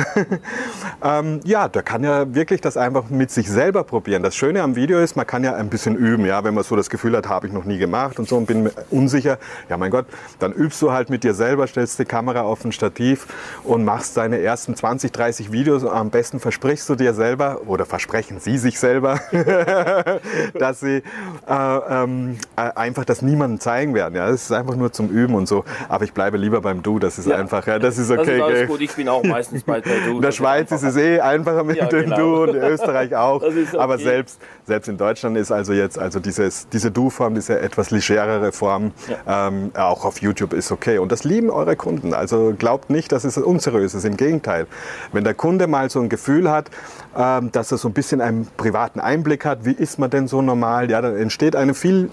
ähm, 1.04 1.40
ja, 1.44 1.68
da 1.68 1.82
kann 1.82 2.02
er 2.02 2.34
wirklich 2.34 2.62
das 2.62 2.78
einfach 2.78 3.10
mit 3.10 3.30
sich 3.30 3.50
selber 3.50 3.84
probieren. 3.84 4.22
Das 4.22 4.34
Schöne 4.34 4.62
am 4.62 4.76
Video 4.76 5.00
ist, 5.00 5.16
man 5.16 5.26
kann 5.26 5.44
ja 5.44 5.54
ein 5.54 5.68
bisschen 5.68 5.94
üben, 5.94 6.24
ja. 6.24 6.42
Wenn 6.42 6.54
man 6.54 6.64
so 6.64 6.74
das 6.74 6.88
Gefühl 6.88 7.14
hat, 7.18 7.28
habe 7.28 7.48
ich 7.48 7.52
noch 7.52 7.66
nie 7.66 7.76
gemacht 7.76 8.18
und 8.18 8.26
so 8.26 8.38
und 8.38 8.46
bin 8.46 8.70
unsicher, 8.88 9.36
ja 9.68 9.76
mein 9.76 9.90
Gott, 9.90 10.06
dann 10.38 10.52
übst 10.52 10.80
du 10.80 10.90
halt 10.90 11.10
mit 11.10 11.22
dir 11.22 11.34
selber, 11.34 11.66
stellst 11.66 11.98
die 11.98 12.06
Kamera 12.06 12.40
auf 12.40 12.64
ein 12.64 12.72
Stativ 12.72 13.26
und 13.62 13.84
machst 13.84 14.16
deine 14.16 14.40
ersten 14.40 14.74
20, 14.74 15.12
30 15.12 15.52
Videos 15.52 15.84
am 15.84 16.13
besten 16.14 16.38
versprichst 16.38 16.88
du 16.88 16.94
dir 16.94 17.12
selber 17.12 17.62
oder 17.66 17.86
versprechen 17.86 18.38
sie 18.38 18.56
sich 18.56 18.78
selber, 18.78 19.18
dass 20.54 20.78
sie 20.78 21.02
äh, 21.48 21.78
ähm, 21.90 22.38
äh, 22.54 22.70
einfach 22.76 23.04
das 23.04 23.20
niemandem 23.20 23.58
zeigen 23.58 23.94
werden. 23.94 24.14
Ja, 24.14 24.28
das 24.28 24.44
ist 24.44 24.52
einfach 24.52 24.76
nur 24.76 24.92
zum 24.92 25.08
Üben 25.08 25.34
und 25.34 25.48
so. 25.48 25.64
Aber 25.88 26.04
ich 26.04 26.12
bleibe 26.12 26.36
lieber 26.36 26.60
beim 26.60 26.84
Du. 26.84 27.00
Das 27.00 27.18
ist 27.18 27.26
ja. 27.26 27.34
einfach, 27.34 27.66
ja, 27.66 27.80
das 27.80 27.98
ist 27.98 28.12
okay. 28.12 28.38
Das 28.38 28.48
ist 28.48 28.54
alles 28.54 28.68
gut. 28.68 28.80
Ich 28.80 28.94
bin 28.94 29.08
auch 29.08 29.24
meistens 29.24 29.64
bei 29.64 29.80
der 29.80 30.02
Du. 30.06 30.16
In 30.16 30.22
der 30.22 30.30
Schweiz 30.30 30.70
ist 30.70 30.84
es 30.84 30.96
eh 30.96 31.18
einfacher 31.18 31.64
mit 31.64 31.78
ja, 31.78 31.86
dem 31.86 32.04
genau. 32.04 32.16
Du 32.16 32.42
und 32.44 32.48
in 32.50 32.62
Österreich 32.62 33.16
auch. 33.16 33.42
Okay. 33.42 33.66
Aber 33.76 33.98
selbst, 33.98 34.40
selbst 34.66 34.86
in 34.86 34.96
Deutschland 34.96 35.36
ist 35.36 35.50
also 35.50 35.72
jetzt 35.72 35.98
also 35.98 36.20
dieses, 36.20 36.68
diese 36.68 36.92
Du-Form, 36.92 37.34
diese 37.34 37.58
etwas 37.58 37.90
legerere 37.90 38.52
Form, 38.52 38.92
ja. 39.08 39.48
ähm, 39.48 39.72
auch 39.74 40.04
auf 40.04 40.22
YouTube 40.22 40.52
ist 40.52 40.70
okay. 40.70 40.98
Und 40.98 41.10
das 41.10 41.24
lieben 41.24 41.50
eure 41.50 41.74
Kunden. 41.74 42.14
Also 42.14 42.54
glaubt 42.56 42.88
nicht, 42.88 43.10
dass 43.10 43.24
es 43.24 43.36
unseriös 43.36 43.94
ist. 43.94 44.04
Im 44.04 44.16
Gegenteil. 44.16 44.68
Wenn 45.10 45.24
der 45.24 45.34
Kunde 45.34 45.66
mal 45.66 45.90
so 45.90 46.03
ein 46.04 46.08
Gefühl 46.08 46.50
hat, 46.50 46.70
ähm, 47.16 47.52
dass 47.52 47.72
er 47.72 47.78
so 47.78 47.88
ein 47.88 47.92
bisschen 47.92 48.20
einen 48.20 48.46
privaten 48.56 49.00
Einblick 49.00 49.44
hat, 49.44 49.64
wie 49.64 49.72
ist 49.72 49.98
man 49.98 50.10
denn 50.10 50.28
so 50.28 50.42
normal, 50.42 50.90
ja, 50.90 51.00
dann 51.00 51.16
entsteht 51.16 51.56
eine 51.56 51.74
viel 51.74 52.10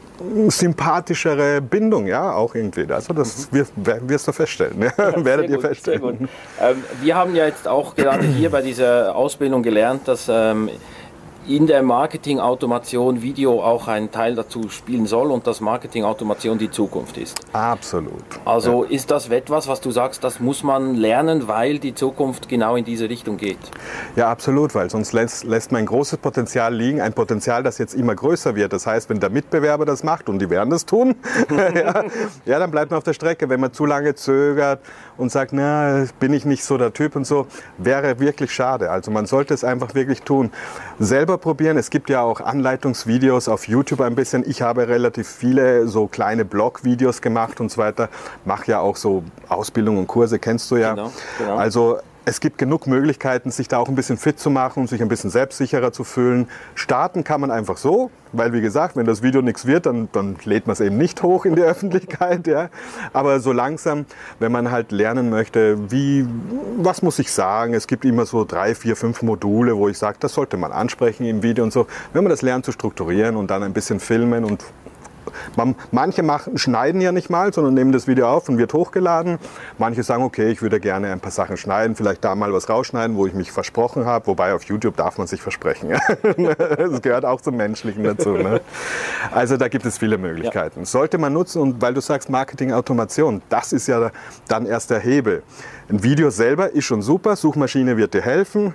sympathischere 0.47 1.61
Bindung, 1.61 2.07
ja, 2.07 2.33
auch 2.33 2.55
irgendwie. 2.55 2.91
Also 2.91 3.13
das 3.13 3.51
mhm. 3.51 3.65
wirst 4.07 4.27
du 4.27 4.31
feststellen, 4.31 4.81
ja, 4.81 4.91
ja 4.97 5.25
werdet 5.25 5.49
ihr 5.49 5.57
gut, 5.57 5.65
feststellen. 5.65 6.29
Ähm, 6.59 6.83
wir 7.01 7.15
haben 7.15 7.35
ja 7.35 7.45
jetzt 7.45 7.67
auch 7.67 7.95
gerade 7.95 8.25
hier 8.25 8.49
bei 8.49 8.61
dieser 8.61 9.15
Ausbildung 9.15 9.63
gelernt, 9.63 10.07
dass 10.07 10.27
ähm, 10.29 10.69
in 11.55 11.67
der 11.67 11.83
Marketing-Automation 11.83 13.21
Video 13.21 13.61
auch 13.61 13.89
einen 13.89 14.09
Teil 14.09 14.35
dazu 14.35 14.69
spielen 14.69 15.05
soll 15.05 15.31
und 15.31 15.47
dass 15.47 15.59
Marketing-Automation 15.59 16.57
die 16.57 16.71
Zukunft 16.71 17.17
ist. 17.17 17.41
Absolut. 17.51 18.23
Also 18.45 18.85
ja. 18.85 18.91
ist 18.91 19.11
das 19.11 19.29
etwas, 19.29 19.67
was 19.67 19.81
du 19.81 19.91
sagst, 19.91 20.23
das 20.23 20.39
muss 20.39 20.63
man 20.63 20.95
lernen, 20.95 21.49
weil 21.49 21.79
die 21.79 21.93
Zukunft 21.93 22.47
genau 22.47 22.77
in 22.77 22.85
diese 22.85 23.09
Richtung 23.09 23.35
geht? 23.35 23.59
Ja, 24.15 24.29
absolut, 24.29 24.73
weil 24.75 24.89
sonst 24.89 25.11
lässt, 25.11 25.43
lässt 25.43 25.73
man 25.73 25.79
ein 25.79 25.85
großes 25.87 26.19
Potenzial 26.19 26.73
liegen, 26.73 27.01
ein 27.01 27.11
Potenzial, 27.11 27.63
das 27.63 27.77
jetzt 27.79 27.95
immer 27.95 28.15
größer 28.15 28.55
wird. 28.55 28.71
Das 28.71 28.87
heißt, 28.87 29.09
wenn 29.09 29.19
der 29.19 29.29
Mitbewerber 29.29 29.85
das 29.85 30.03
macht 30.03 30.29
und 30.29 30.39
die 30.39 30.49
werden 30.49 30.69
das 30.69 30.85
tun, 30.85 31.15
ja, 31.49 32.05
ja, 32.45 32.59
dann 32.59 32.71
bleibt 32.71 32.91
man 32.91 32.97
auf 32.97 33.03
der 33.03 33.13
Strecke. 33.13 33.49
Wenn 33.49 33.59
man 33.59 33.73
zu 33.73 33.85
lange 33.85 34.15
zögert 34.15 34.79
und 35.17 35.31
sagt, 35.31 35.51
na, 35.51 36.05
bin 36.19 36.31
ich 36.31 36.45
nicht 36.45 36.63
so 36.63 36.77
der 36.77 36.93
Typ 36.93 37.17
und 37.17 37.25
so, 37.25 37.47
wäre 37.77 38.19
wirklich 38.19 38.53
schade. 38.53 38.89
Also 38.89 39.11
man 39.11 39.25
sollte 39.25 39.53
es 39.53 39.65
einfach 39.65 39.95
wirklich 39.95 40.21
tun. 40.21 40.51
Selber 40.97 41.40
probieren. 41.41 41.77
Es 41.77 41.89
gibt 41.89 42.09
ja 42.09 42.21
auch 42.21 42.39
Anleitungsvideos 42.39 43.49
auf 43.49 43.67
YouTube 43.67 44.01
ein 44.01 44.15
bisschen. 44.15 44.47
Ich 44.49 44.61
habe 44.61 44.87
relativ 44.87 45.27
viele 45.27 45.87
so 45.87 46.07
kleine 46.07 46.45
Blog-Videos 46.45 47.21
gemacht 47.21 47.59
und 47.59 47.71
so 47.71 47.77
weiter. 47.77 48.09
Mache 48.45 48.71
ja 48.71 48.79
auch 48.79 48.95
so 48.95 49.23
Ausbildung 49.49 49.97
und 49.97 50.07
Kurse, 50.07 50.39
kennst 50.39 50.71
du 50.71 50.77
ja. 50.77 50.91
Genau, 50.91 51.11
genau. 51.37 51.55
Also 51.57 51.99
es 52.25 52.39
gibt 52.39 52.57
genug 52.57 52.85
Möglichkeiten, 52.85 53.49
sich 53.49 53.67
da 53.67 53.79
auch 53.79 53.89
ein 53.89 53.95
bisschen 53.95 54.17
fit 54.17 54.39
zu 54.39 54.49
machen 54.49 54.81
und 54.81 54.87
sich 54.87 55.01
ein 55.01 55.07
bisschen 55.07 55.31
selbstsicherer 55.31 55.91
zu 55.91 56.03
fühlen. 56.03 56.47
Starten 56.75 57.23
kann 57.23 57.41
man 57.41 57.49
einfach 57.49 57.77
so, 57.77 58.11
weil 58.31 58.53
wie 58.53 58.61
gesagt, 58.61 58.95
wenn 58.95 59.05
das 59.05 59.23
Video 59.23 59.41
nichts 59.41 59.65
wird, 59.65 59.87
dann, 59.87 60.07
dann 60.11 60.35
lädt 60.45 60.67
man 60.67 60.73
es 60.73 60.81
eben 60.81 60.97
nicht 60.97 61.23
hoch 61.23 61.45
in 61.45 61.55
die 61.55 61.61
Öffentlichkeit. 61.63 62.45
Ja. 62.45 62.69
Aber 63.11 63.39
so 63.39 63.51
langsam, 63.51 64.05
wenn 64.39 64.51
man 64.51 64.69
halt 64.69 64.91
lernen 64.91 65.29
möchte, 65.31 65.91
wie, 65.91 66.27
was 66.77 67.01
muss 67.01 67.17
ich 67.17 67.31
sagen? 67.31 67.73
Es 67.73 67.87
gibt 67.87 68.05
immer 68.05 68.25
so 68.25 68.45
drei, 68.45 68.75
vier, 68.75 68.95
fünf 68.95 69.23
Module, 69.23 69.75
wo 69.75 69.89
ich 69.89 69.97
sage, 69.97 70.17
das 70.19 70.33
sollte 70.33 70.57
man 70.57 70.71
ansprechen 70.71 71.25
im 71.25 71.41
Video 71.41 71.63
und 71.63 71.73
so. 71.73 71.87
Wenn 72.13 72.23
man 72.23 72.29
das 72.29 72.43
lernt 72.43 72.65
zu 72.65 72.71
strukturieren 72.71 73.35
und 73.35 73.49
dann 73.49 73.63
ein 73.63 73.73
bisschen 73.73 73.99
filmen 73.99 74.45
und 74.45 74.63
man, 75.55 75.75
manche 75.91 76.23
machen, 76.23 76.57
schneiden 76.57 77.01
ja 77.01 77.11
nicht 77.11 77.29
mal, 77.29 77.53
sondern 77.53 77.73
nehmen 77.73 77.91
das 77.91 78.07
Video 78.07 78.27
auf 78.27 78.49
und 78.49 78.57
wird 78.57 78.73
hochgeladen. 78.73 79.39
Manche 79.77 80.03
sagen, 80.03 80.23
okay, 80.23 80.51
ich 80.51 80.61
würde 80.61 80.79
gerne 80.79 81.11
ein 81.11 81.19
paar 81.19 81.31
Sachen 81.31 81.57
schneiden, 81.57 81.95
vielleicht 81.95 82.23
da 82.23 82.35
mal 82.35 82.53
was 82.53 82.69
rausschneiden, 82.69 83.15
wo 83.15 83.25
ich 83.25 83.33
mich 83.33 83.51
versprochen 83.51 84.05
habe. 84.05 84.27
Wobei 84.27 84.53
auf 84.53 84.63
YouTube 84.63 84.97
darf 84.97 85.17
man 85.17 85.27
sich 85.27 85.41
versprechen. 85.41 85.89
das 86.77 87.01
gehört 87.01 87.25
auch 87.25 87.41
zum 87.41 87.57
Menschlichen 87.57 88.03
dazu. 88.03 88.31
Ne? 88.31 88.61
Also 89.31 89.57
da 89.57 89.67
gibt 89.67 89.85
es 89.85 89.97
viele 89.97 90.17
Möglichkeiten. 90.17 90.81
Ja. 90.81 90.85
Sollte 90.85 91.17
man 91.17 91.33
nutzen 91.33 91.61
und 91.61 91.81
weil 91.81 91.93
du 91.93 92.01
sagst 92.01 92.29
Marketing-Automation, 92.29 93.41
das 93.49 93.73
ist 93.73 93.87
ja 93.87 94.11
dann 94.47 94.65
erst 94.65 94.89
der 94.89 94.99
Hebel. 94.99 95.43
Ein 95.89 96.03
Video 96.03 96.29
selber 96.29 96.71
ist 96.71 96.85
schon 96.85 97.01
super, 97.01 97.35
Suchmaschine 97.35 97.97
wird 97.97 98.13
dir 98.13 98.21
helfen 98.21 98.73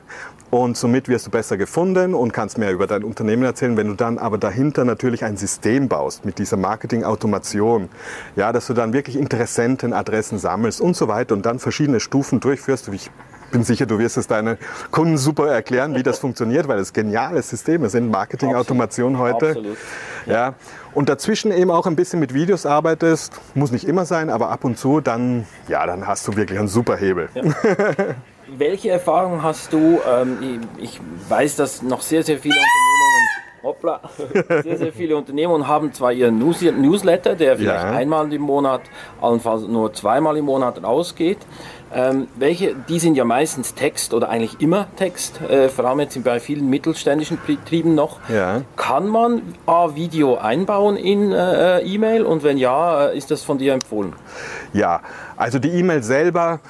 und 0.63 0.77
somit 0.77 1.09
wirst 1.09 1.27
du 1.27 1.31
besser 1.31 1.57
gefunden 1.57 2.15
und 2.15 2.33
kannst 2.33 2.59
mehr 2.59 2.73
über 2.73 2.87
dein 2.87 3.05
Unternehmen 3.05 3.43
erzählen. 3.43 3.77
Wenn 3.77 3.89
du 3.89 3.95
dann 3.95 4.19
aber 4.19 4.39
dahinter 4.39 4.85
natürlich 4.85 5.25
ein 5.25 5.37
System 5.37 5.89
baust 5.89 6.25
mit 6.25 6.39
dieser 6.39 6.57
Marketing-Automation, 6.57 7.89
ja, 8.37 8.53
dass 8.53 8.67
du 8.67 8.75
dann 8.75 8.93
wirklich 8.93 9.17
Interessentenadressen 9.17 10.39
sammelst 10.39 10.81
und 10.81 10.97
so 10.97 11.09
weiter 11.09 11.35
und 11.35 11.47
dann 11.47 11.59
verschiedene 11.59 12.01
Stufen 12.01 12.41
durchführst. 12.41 12.89
Ich 12.89 13.11
bin 13.51 13.65
sicher, 13.65 13.87
du 13.87 13.99
wirst 13.99 14.17
es 14.17 14.27
deinen 14.27 14.59
Kunden 14.91 15.19
super 15.19 15.49
erklären, 15.49 15.95
wie 15.95 16.03
das 16.03 16.19
funktioniert, 16.19 16.69
weil 16.69 16.79
es 16.79 16.93
geniale 16.93 17.43
Systeme 17.43 17.89
sind, 17.89 18.11
Marketing-Automation 18.11 19.19
heute. 19.19 19.49
Absolut. 19.49 19.77
Ja. 20.27 20.55
Und 20.93 21.09
dazwischen 21.09 21.53
eben 21.53 21.71
auch 21.71 21.87
ein 21.87 21.97
bisschen 21.97 22.21
mit 22.21 22.35
Videos 22.35 22.67
arbeitest, 22.67 23.41
muss 23.55 23.71
nicht 23.71 23.87
immer 23.87 24.05
sein, 24.05 24.31
aber 24.31 24.51
ab 24.51 24.65
und 24.65 24.79
zu, 24.79 25.01
dann, 25.01 25.47
ja, 25.69 25.87
dann 25.87 26.07
hast 26.07 26.27
du 26.27 26.37
wirklich 26.37 26.59
einen 26.59 26.69
super 26.69 26.97
Hebel. 26.97 27.29
Ja. 27.35 27.43
Welche 28.49 28.91
Erfahrungen 28.91 29.43
hast 29.43 29.73
du? 29.73 29.99
Ähm, 30.09 30.61
ich 30.79 31.00
weiß, 31.29 31.57
dass 31.57 31.83
noch 31.83 32.00
sehr, 32.00 32.23
sehr 32.23 32.38
viele 32.38 32.55
Unternehmungen 32.55 33.47
hoppla, 33.62 34.00
sehr, 34.62 34.79
sehr 34.79 34.93
viele 34.93 35.17
Unternehmen 35.17 35.67
haben 35.67 35.93
zwar 35.93 36.12
ihren 36.12 36.38
Newsletter, 36.38 37.35
der 37.35 37.57
vielleicht 37.57 37.85
ja. 37.85 37.91
einmal 37.91 38.33
im 38.33 38.43
Monat, 38.43 38.83
allenfalls 39.21 39.62
nur 39.62 39.93
zweimal 39.93 40.37
im 40.37 40.45
Monat 40.45 40.83
rausgeht. 40.83 41.38
Ähm, 41.95 42.26
welche, 42.37 42.75
die 42.88 42.99
sind 42.99 43.17
ja 43.17 43.25
meistens 43.25 43.75
Text 43.75 44.12
oder 44.12 44.29
eigentlich 44.29 44.61
immer 44.61 44.87
Text, 44.97 45.41
äh, 45.41 45.69
vor 45.69 45.85
allem 45.85 46.00
jetzt 46.00 46.23
bei 46.25 46.41
vielen 46.41 46.69
mittelständischen 46.69 47.38
Betrieben 47.47 47.95
noch. 47.95 48.19
Ja. 48.29 48.62
Kann 48.76 49.09
man 49.09 49.43
A, 49.67 49.95
Video 49.95 50.37
einbauen 50.37 50.97
in 50.97 51.33
äh, 51.33 51.81
E-Mail 51.81 52.25
und 52.25 52.43
wenn 52.43 52.59
ja, 52.59 53.07
äh, 53.07 53.19
ist 53.19 53.31
das 53.31 53.43
von 53.43 53.59
dir 53.59 53.73
empfohlen? 53.73 54.15
Ja, 54.73 55.00
also 55.37 55.59
die 55.59 55.71
E-Mail 55.71 56.03
selber 56.03 56.61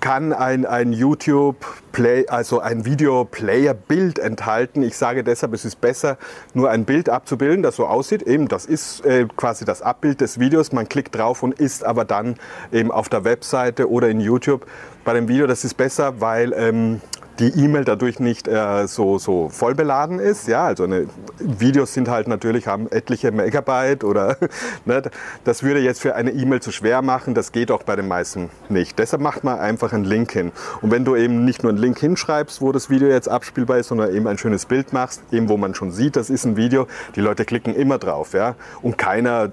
kann 0.00 0.32
ein, 0.32 0.64
ein 0.66 0.92
YouTube 0.92 1.56
Play, 1.92 2.26
also 2.28 2.60
ein 2.60 2.84
Video 2.84 3.24
Player 3.24 3.74
Bild 3.74 4.18
enthalten. 4.18 4.82
Ich 4.82 4.96
sage 4.96 5.24
deshalb, 5.24 5.52
es 5.52 5.64
ist 5.64 5.80
besser, 5.80 6.16
nur 6.54 6.70
ein 6.70 6.84
Bild 6.84 7.08
abzubilden, 7.08 7.62
das 7.62 7.76
so 7.76 7.86
aussieht. 7.86 8.22
Eben, 8.22 8.48
das 8.48 8.66
ist 8.66 9.04
äh, 9.04 9.26
quasi 9.36 9.64
das 9.64 9.82
Abbild 9.82 10.20
des 10.20 10.38
Videos. 10.38 10.72
Man 10.72 10.88
klickt 10.88 11.14
drauf 11.14 11.42
und 11.42 11.58
ist 11.58 11.84
aber 11.84 12.04
dann 12.04 12.36
eben 12.72 12.90
auf 12.90 13.08
der 13.08 13.24
Webseite 13.24 13.90
oder 13.90 14.08
in 14.08 14.20
YouTube. 14.20 14.66
Bei 15.04 15.12
dem 15.14 15.28
Video, 15.28 15.46
das 15.46 15.64
ist 15.64 15.74
besser, 15.74 16.20
weil 16.20 16.52
ähm, 16.52 17.00
die 17.38 17.48
E-Mail 17.48 17.84
dadurch 17.84 18.18
nicht 18.18 18.48
äh, 18.48 18.86
so, 18.86 19.18
so 19.18 19.48
voll 19.48 19.74
beladen 19.74 20.18
ist. 20.18 20.48
Ja, 20.48 20.64
also 20.64 20.84
eine, 20.84 21.06
Videos 21.38 21.94
sind 21.94 22.08
halt 22.08 22.28
natürlich, 22.28 22.66
haben 22.66 22.88
etliche 22.90 23.30
Megabyte 23.30 24.04
oder 24.04 24.36
ne, 24.84 25.02
das 25.44 25.62
würde 25.62 25.80
jetzt 25.80 26.00
für 26.00 26.14
eine 26.14 26.32
E-Mail 26.32 26.60
zu 26.60 26.72
schwer 26.72 27.02
machen. 27.02 27.34
Das 27.34 27.52
geht 27.52 27.70
auch 27.70 27.82
bei 27.82 27.96
den 27.96 28.08
meisten 28.08 28.50
nicht. 28.68 28.98
Deshalb 28.98 29.22
macht 29.22 29.44
man 29.44 29.58
einfach 29.58 29.92
einen 29.92 30.04
Link 30.04 30.32
hin. 30.32 30.52
Und 30.82 30.90
wenn 30.90 31.04
du 31.04 31.16
eben 31.16 31.44
nicht 31.44 31.62
nur 31.62 31.70
einen 31.70 31.80
Link 31.80 31.98
hinschreibst, 31.98 32.60
wo 32.60 32.72
das 32.72 32.90
Video 32.90 33.08
jetzt 33.08 33.28
abspielbar 33.28 33.78
ist, 33.78 33.88
sondern 33.88 34.14
eben 34.14 34.26
ein 34.26 34.38
schönes 34.38 34.66
Bild 34.66 34.92
machst, 34.92 35.22
eben 35.30 35.48
wo 35.48 35.56
man 35.56 35.74
schon 35.74 35.92
sieht, 35.92 36.16
das 36.16 36.30
ist 36.30 36.44
ein 36.44 36.56
Video, 36.56 36.86
die 37.14 37.20
Leute 37.20 37.44
klicken 37.44 37.74
immer 37.74 37.98
drauf. 37.98 38.32
Ja, 38.32 38.56
und 38.82 38.98
keiner 38.98 39.50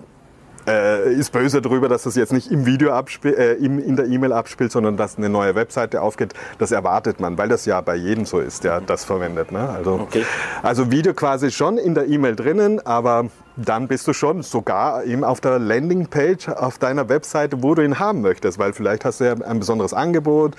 äh, 0.68 1.14
ist 1.14 1.32
böse 1.32 1.62
darüber, 1.62 1.90
dass 1.90 2.04
das 2.04 2.16
jetzt 2.16 2.34
nicht 2.34 2.52
im 2.52 2.66
Video 2.66 2.92
abspielt, 2.92 3.38
äh, 3.38 3.54
in 3.56 3.96
der 3.96 4.08
E-Mail 4.08 4.34
abspielt, 4.34 4.72
sondern 4.72 4.98
dass 4.98 5.18
eine 5.18 5.30
neue 5.30 5.56
Webseite 5.56 6.02
aufgeht. 6.02 6.34
Das 6.58 6.72
erwartet 6.72 7.20
man, 7.20 7.38
weil 7.38 7.50
das 7.50 7.66
ja 7.66 7.82
bei 7.82 7.96
jedem 7.96 8.26
so 8.26 8.40
ist, 8.40 8.64
der 8.64 8.82
das 8.82 9.04
verwendet. 9.04 9.52
Ne? 9.52 9.70
Also, 9.70 9.94
okay. 9.94 10.26
also 10.64 10.92
Video 10.92 11.14
quasi 11.14 11.52
schon 11.52 11.78
in 11.78 11.96
der 11.96 12.08
E-Mail 12.08 12.36
drinnen, 12.36 12.86
aber 12.86 13.26
dann 13.58 13.88
bist 13.88 14.08
du 14.08 14.14
schon 14.14 14.44
sogar 14.44 15.06
eben 15.06 15.24
auf 15.24 15.40
der 15.40 15.60
Landingpage 15.60 16.50
auf 16.50 16.78
deiner 16.78 17.08
Webseite, 17.08 17.64
wo 17.64 17.74
du 17.74 17.84
ihn 17.84 18.00
haben 18.00 18.22
möchtest, 18.22 18.60
weil 18.60 18.74
vielleicht 18.74 19.06
hast 19.06 19.22
du 19.22 19.26
ja 19.26 19.34
ein 19.34 19.60
besonderes 19.60 19.94
Angebot 19.94 20.56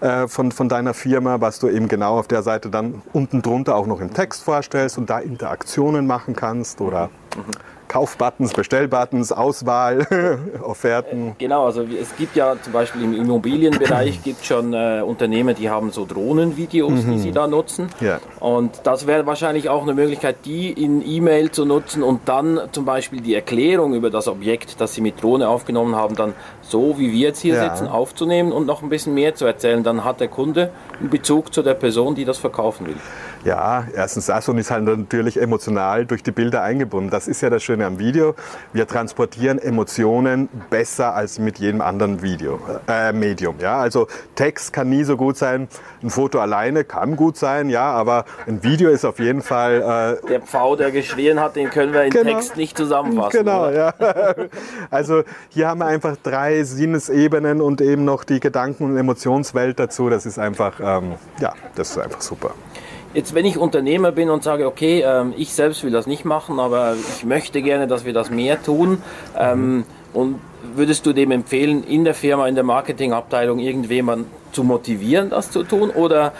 äh, 0.00 0.28
von, 0.28 0.52
von 0.52 0.68
deiner 0.68 0.92
Firma, 0.92 1.40
was 1.40 1.58
du 1.58 1.68
eben 1.68 1.88
genau 1.88 2.18
auf 2.18 2.28
der 2.28 2.42
Seite 2.42 2.68
dann 2.68 3.02
unten 3.12 3.40
drunter 3.40 3.74
auch 3.74 3.86
noch 3.86 4.00
im 4.00 4.12
Text 4.12 4.44
vorstellst 4.44 4.98
und 4.98 5.08
da 5.08 5.18
Interaktionen 5.18 6.06
machen 6.06 6.36
kannst 6.36 6.80
oder 6.80 7.06
mhm. 7.36 7.52
Kaufbuttons, 7.88 8.52
Bestellbuttons, 8.52 9.32
Auswahl, 9.32 10.06
Offerten. 10.62 11.28
Äh, 11.28 11.32
genau, 11.38 11.66
also 11.66 11.82
es 11.82 12.14
gibt 12.16 12.36
ja 12.36 12.54
zum 12.60 12.72
Beispiel 12.72 13.02
im 13.02 13.14
Immobilienbereich 13.14 14.22
gibt 14.24 14.44
schon 14.44 14.72
äh, 14.74 15.02
Unternehmen, 15.04 15.54
die 15.54 15.70
haben 15.70 15.90
so 15.90 16.04
Drohnenvideos, 16.06 17.04
mhm. 17.04 17.12
die 17.12 17.18
sie 17.18 17.32
da 17.32 17.46
nutzen. 17.46 17.88
Ja. 18.00 18.18
Und 18.40 18.80
das 18.84 19.06
wäre 19.06 19.26
wahrscheinlich 19.26 19.68
auch 19.68 19.82
eine 19.82 19.94
Möglichkeit, 19.94 20.36
die 20.44 20.70
in 20.70 21.06
E-Mail 21.06 21.50
zu 21.50 21.64
nutzen 21.64 22.02
und 22.02 22.28
dann 22.28 22.60
zum 22.72 22.84
Beispiel 22.84 23.20
die 23.20 23.34
Erklärung 23.34 23.94
über 23.94 24.10
das 24.10 24.28
Objekt, 24.28 24.80
das 24.80 24.94
sie 24.94 25.00
mit 25.00 25.22
Drohne 25.22 25.48
aufgenommen 25.48 25.94
haben, 25.96 26.16
dann 26.16 26.34
so 26.62 26.98
wie 26.98 27.12
wir 27.12 27.18
jetzt 27.18 27.40
hier 27.40 27.54
ja. 27.54 27.70
sitzen, 27.70 27.88
aufzunehmen 27.88 28.52
und 28.52 28.66
noch 28.66 28.82
ein 28.82 28.88
bisschen 28.88 29.14
mehr 29.14 29.34
zu 29.34 29.44
erzählen. 29.44 29.82
Dann 29.82 30.04
hat 30.04 30.20
der 30.20 30.28
Kunde 30.28 30.70
einen 31.00 31.10
Bezug 31.10 31.54
zu 31.54 31.62
der 31.62 31.74
Person, 31.74 32.14
die 32.14 32.24
das 32.24 32.38
verkaufen 32.38 32.86
will. 32.86 32.96
Ja, 33.46 33.86
erstens 33.94 34.26
das 34.26 34.48
und 34.48 34.58
ist 34.58 34.72
halt 34.72 34.82
natürlich 34.82 35.40
emotional 35.40 36.04
durch 36.04 36.24
die 36.24 36.32
Bilder 36.32 36.62
eingebunden. 36.62 37.10
Das 37.10 37.28
ist 37.28 37.42
ja 37.42 37.48
das 37.48 37.62
Schöne 37.62 37.86
am 37.86 38.00
Video. 38.00 38.34
Wir 38.72 38.88
transportieren 38.88 39.60
Emotionen 39.60 40.48
besser 40.68 41.14
als 41.14 41.38
mit 41.38 41.60
jedem 41.60 41.80
anderen 41.80 42.22
Video, 42.22 42.58
äh, 42.88 43.12
Medium. 43.12 43.54
Ja, 43.60 43.78
also 43.78 44.08
Text 44.34 44.72
kann 44.72 44.88
nie 44.88 45.04
so 45.04 45.16
gut 45.16 45.36
sein. 45.36 45.68
Ein 46.02 46.10
Foto 46.10 46.40
alleine 46.40 46.82
kann 46.82 47.14
gut 47.14 47.36
sein, 47.36 47.70
ja, 47.70 47.84
aber 47.84 48.24
ein 48.48 48.64
Video 48.64 48.90
ist 48.90 49.04
auf 49.04 49.20
jeden 49.20 49.42
Fall. 49.42 50.18
Äh, 50.24 50.26
der 50.28 50.40
Pfau, 50.40 50.74
der 50.74 50.90
geschrien 50.90 51.38
hat, 51.38 51.54
den 51.54 51.70
können 51.70 51.92
wir 51.92 52.02
in 52.02 52.10
genau, 52.10 52.32
Text 52.32 52.56
nicht 52.56 52.76
zusammenfassen. 52.76 53.44
Genau, 53.44 53.68
oder? 53.68 53.94
ja. 54.00 54.34
Also 54.90 55.22
hier 55.50 55.68
haben 55.68 55.78
wir 55.78 55.86
einfach 55.86 56.16
drei 56.20 56.64
Sinnesebenen 56.64 57.60
und 57.60 57.80
eben 57.80 58.04
noch 58.04 58.24
die 58.24 58.40
Gedanken- 58.40 58.86
und 58.86 58.96
Emotionswelt 58.96 59.78
dazu. 59.78 60.10
Das 60.10 60.26
ist 60.26 60.40
einfach, 60.40 60.80
ähm, 60.80 61.14
ja, 61.38 61.52
das 61.76 61.90
ist 61.90 61.98
einfach 61.98 62.20
super. 62.20 62.50
Jetzt, 63.16 63.34
wenn 63.34 63.46
ich 63.46 63.56
Unternehmer 63.56 64.12
bin 64.12 64.28
und 64.28 64.42
sage, 64.42 64.66
okay, 64.66 65.02
ähm, 65.02 65.32
ich 65.38 65.54
selbst 65.54 65.82
will 65.82 65.90
das 65.90 66.06
nicht 66.06 66.26
machen, 66.26 66.60
aber 66.60 66.96
ich 67.16 67.24
möchte 67.24 67.62
gerne, 67.62 67.86
dass 67.86 68.04
wir 68.04 68.12
das 68.12 68.28
mehr 68.28 68.62
tun, 68.62 68.98
ähm, 69.38 69.84
und 70.12 70.38
würdest 70.74 71.06
du 71.06 71.14
dem 71.14 71.30
empfehlen, 71.30 71.82
in 71.82 72.04
der 72.04 72.12
Firma, 72.12 72.46
in 72.46 72.56
der 72.56 72.64
Marketingabteilung 72.64 73.58
irgendjemand 73.58 74.26
zu 74.52 74.64
motivieren, 74.64 75.30
das 75.30 75.50
zu 75.50 75.62
tun? 75.62 75.88
Oder 75.88 76.34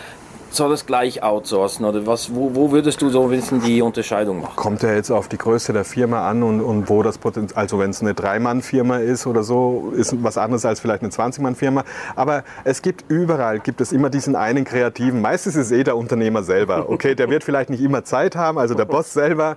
soll 0.56 0.72
es 0.72 0.86
gleich 0.86 1.22
outsourcen 1.22 1.84
oder 1.84 2.06
was, 2.06 2.34
wo, 2.34 2.54
wo 2.54 2.72
würdest 2.72 3.00
du 3.02 3.08
so 3.08 3.26
bisschen 3.28 3.60
die 3.60 3.82
Unterscheidung 3.82 4.40
machen? 4.40 4.56
Kommt 4.56 4.82
ja 4.82 4.92
jetzt 4.92 5.10
auf 5.10 5.28
die 5.28 5.38
Größe 5.38 5.72
der 5.72 5.84
Firma 5.84 6.28
an 6.28 6.42
und, 6.42 6.60
und 6.60 6.88
wo 6.88 7.02
das 7.02 7.18
Potenzial, 7.18 7.62
also 7.62 7.78
wenn 7.78 7.90
es 7.90 8.00
eine 8.00 8.14
Drei-Mann-Firma 8.14 8.98
ist 8.98 9.26
oder 9.26 9.42
so, 9.42 9.92
ist 9.96 10.22
was 10.22 10.38
anderes 10.38 10.64
als 10.64 10.80
vielleicht 10.80 11.02
eine 11.02 11.12
20-Mann-Firma. 11.12 11.84
Aber 12.14 12.44
es 12.64 12.82
gibt 12.82 13.04
überall, 13.08 13.60
gibt 13.60 13.80
es 13.80 13.92
immer 13.92 14.10
diesen 14.10 14.36
einen 14.36 14.64
Kreativen. 14.64 15.20
Meistens 15.20 15.56
ist 15.56 15.66
es 15.66 15.72
eh 15.72 15.84
der 15.84 15.96
Unternehmer 15.96 16.42
selber. 16.42 16.88
Okay, 16.88 17.14
der 17.14 17.30
wird 17.30 17.44
vielleicht 17.44 17.70
nicht 17.70 17.82
immer 17.82 18.04
Zeit 18.04 18.36
haben, 18.36 18.58
also 18.58 18.74
der 18.74 18.84
Boss 18.84 19.12
selber, 19.12 19.56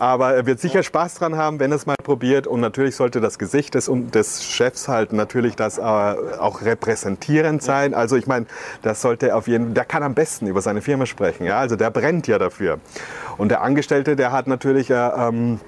aber 0.00 0.34
er 0.34 0.46
wird 0.46 0.60
sicher 0.60 0.82
Spaß 0.82 1.16
dran 1.16 1.36
haben, 1.36 1.60
wenn 1.60 1.72
er 1.72 1.76
es 1.76 1.84
mal 1.84 1.94
probiert. 2.02 2.46
Und 2.46 2.60
natürlich 2.60 2.96
sollte 2.96 3.20
das 3.20 3.38
Gesicht 3.38 3.74
des, 3.74 3.90
des 3.92 4.46
Chefs 4.46 4.88
halt 4.88 5.12
natürlich 5.12 5.56
das 5.56 5.76
äh, 5.76 5.82
auch 5.82 6.62
repräsentierend 6.62 7.62
sein. 7.62 7.92
Also 7.92 8.16
ich 8.16 8.26
meine, 8.26 8.46
das 8.80 9.02
sollte 9.02 9.36
auf 9.36 9.46
jeden, 9.46 9.74
der 9.74 9.84
kann 9.84 10.02
am 10.02 10.14
besten 10.14 10.46
über 10.46 10.62
seine 10.62 10.80
Firma 10.80 11.04
sprechen. 11.04 11.44
Ja? 11.44 11.58
Also 11.58 11.76
der 11.76 11.90
brennt 11.90 12.26
ja 12.26 12.38
dafür. 12.38 12.78
Und 13.36 13.50
der 13.50 13.60
Angestellte, 13.60 14.16
der 14.16 14.32
hat 14.32 14.46
natürlich 14.46 14.88
äh, 14.88 14.94
ähm, 14.94 15.60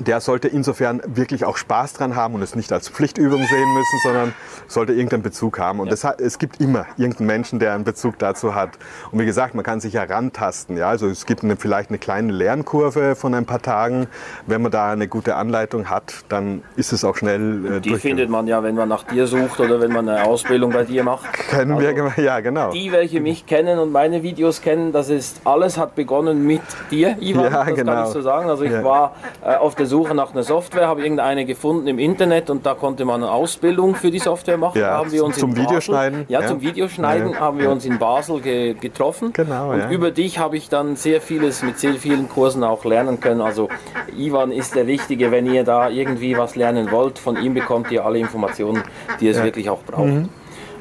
der 0.00 0.20
sollte 0.20 0.48
insofern 0.48 1.00
wirklich 1.06 1.44
auch 1.44 1.56
Spaß 1.56 1.94
dran 1.94 2.16
haben 2.16 2.34
und 2.34 2.42
es 2.42 2.54
nicht 2.54 2.72
als 2.72 2.88
Pflichtübung 2.88 3.42
sehen 3.44 3.74
müssen, 3.74 3.98
sondern 4.02 4.34
sollte 4.66 4.92
irgendeinen 4.92 5.22
Bezug 5.22 5.58
haben. 5.58 5.80
Und 5.80 5.86
ja. 5.86 5.90
das 5.92 6.04
es 6.18 6.38
gibt 6.38 6.60
immer 6.60 6.86
irgendeinen 6.96 7.26
Menschen, 7.26 7.58
der 7.58 7.74
einen 7.74 7.84
Bezug 7.84 8.18
dazu 8.18 8.54
hat. 8.54 8.70
Und 9.10 9.18
wie 9.20 9.26
gesagt, 9.26 9.54
man 9.54 9.64
kann 9.64 9.80
sich 9.80 9.94
ja 9.94 10.04
rantasten. 10.04 10.76
Ja? 10.76 10.88
Also 10.88 11.08
es 11.08 11.26
gibt 11.26 11.44
eine, 11.44 11.56
vielleicht 11.56 11.90
eine 11.90 11.98
kleine 11.98 12.32
Lernkurve 12.32 13.14
von 13.14 13.34
ein 13.34 13.46
paar 13.46 13.62
Tagen. 13.62 14.08
Wenn 14.46 14.62
man 14.62 14.72
da 14.72 14.90
eine 14.90 15.08
gute 15.08 15.36
Anleitung 15.36 15.90
hat, 15.90 16.24
dann 16.28 16.62
ist 16.76 16.92
es 16.92 17.04
auch 17.04 17.16
schnell 17.16 17.76
äh, 17.76 17.80
Die 17.80 17.96
findet 17.96 18.30
man 18.30 18.46
ja, 18.46 18.62
wenn 18.62 18.74
man 18.74 18.88
nach 18.88 19.04
dir 19.04 19.26
sucht 19.26 19.60
oder 19.60 19.80
wenn 19.80 19.92
man 19.92 20.08
eine 20.08 20.24
Ausbildung 20.24 20.72
bei 20.72 20.84
dir 20.84 21.04
macht. 21.04 21.32
Können 21.50 21.72
also 21.72 21.86
wir, 21.86 22.12
ja 22.24 22.40
genau. 22.40 22.72
Die, 22.72 22.90
welche 22.92 23.20
mich 23.20 23.46
kennen 23.46 23.78
und 23.78 23.92
meine 23.92 24.22
Videos 24.22 24.60
kennen, 24.60 24.92
das 24.92 25.08
ist, 25.08 25.40
alles 25.44 25.78
hat 25.78 25.94
begonnen 25.94 26.46
mit 26.46 26.62
dir, 26.90 27.16
Ivan. 27.20 27.44
Ja, 27.44 27.64
das 27.64 27.74
genau. 27.74 27.92
kann 27.92 28.06
ich 28.06 28.12
so 28.12 28.22
sagen. 28.22 28.50
Also 28.50 28.64
ich 28.64 28.72
ja. 28.72 28.84
war 28.84 29.14
äh, 29.44 29.54
auf 29.54 29.74
der 29.74 29.83
der 29.84 29.90
Suche 29.90 30.14
nach 30.14 30.32
einer 30.32 30.42
Software, 30.42 30.88
habe 30.88 31.02
irgendeine 31.02 31.44
gefunden 31.44 31.86
im 31.88 31.98
Internet 31.98 32.48
und 32.48 32.64
da 32.64 32.74
konnte 32.74 33.04
man 33.04 33.22
eine 33.22 33.30
Ausbildung 33.30 33.94
für 33.94 34.10
die 34.10 34.18
Software 34.18 34.56
machen. 34.56 34.80
Ja, 34.80 34.92
haben 34.92 35.12
wir 35.12 35.24
uns 35.24 35.36
zum 35.36 35.54
Videoschneiden? 35.54 36.24
Ja, 36.28 36.40
ja, 36.40 36.46
zum 36.46 36.62
Videoschneiden 36.62 37.32
ja. 37.32 37.40
haben 37.40 37.58
wir 37.58 37.70
uns 37.70 37.84
in 37.84 37.98
Basel 37.98 38.40
ge 38.40 38.74
getroffen. 38.74 39.32
Genau, 39.34 39.72
und 39.72 39.90
über 39.90 40.10
dich 40.10 40.38
habe 40.38 40.56
ich 40.56 40.68
dann 40.70 40.96
sehr 40.96 41.20
vieles 41.20 41.62
mit 41.62 41.78
sehr 41.78 41.94
vielen 41.94 42.28
Kursen 42.28 42.64
auch 42.64 42.84
lernen 42.84 43.20
können. 43.20 43.42
Also 43.42 43.68
Ivan 44.16 44.52
ist 44.52 44.74
der 44.74 44.86
Richtige, 44.86 45.30
wenn 45.30 45.46
ihr 45.52 45.64
da 45.64 45.90
irgendwie 45.90 46.36
was 46.36 46.56
lernen 46.56 46.90
wollt. 46.90 47.18
Von 47.18 47.36
ihm 47.36 47.52
bekommt 47.52 47.90
ihr 47.90 48.04
alle 48.06 48.18
Informationen, 48.18 48.82
die 49.20 49.28
es 49.28 49.42
wirklich 49.42 49.68
auch 49.68 49.82
braucht. 49.82 50.06
Mhm. 50.06 50.28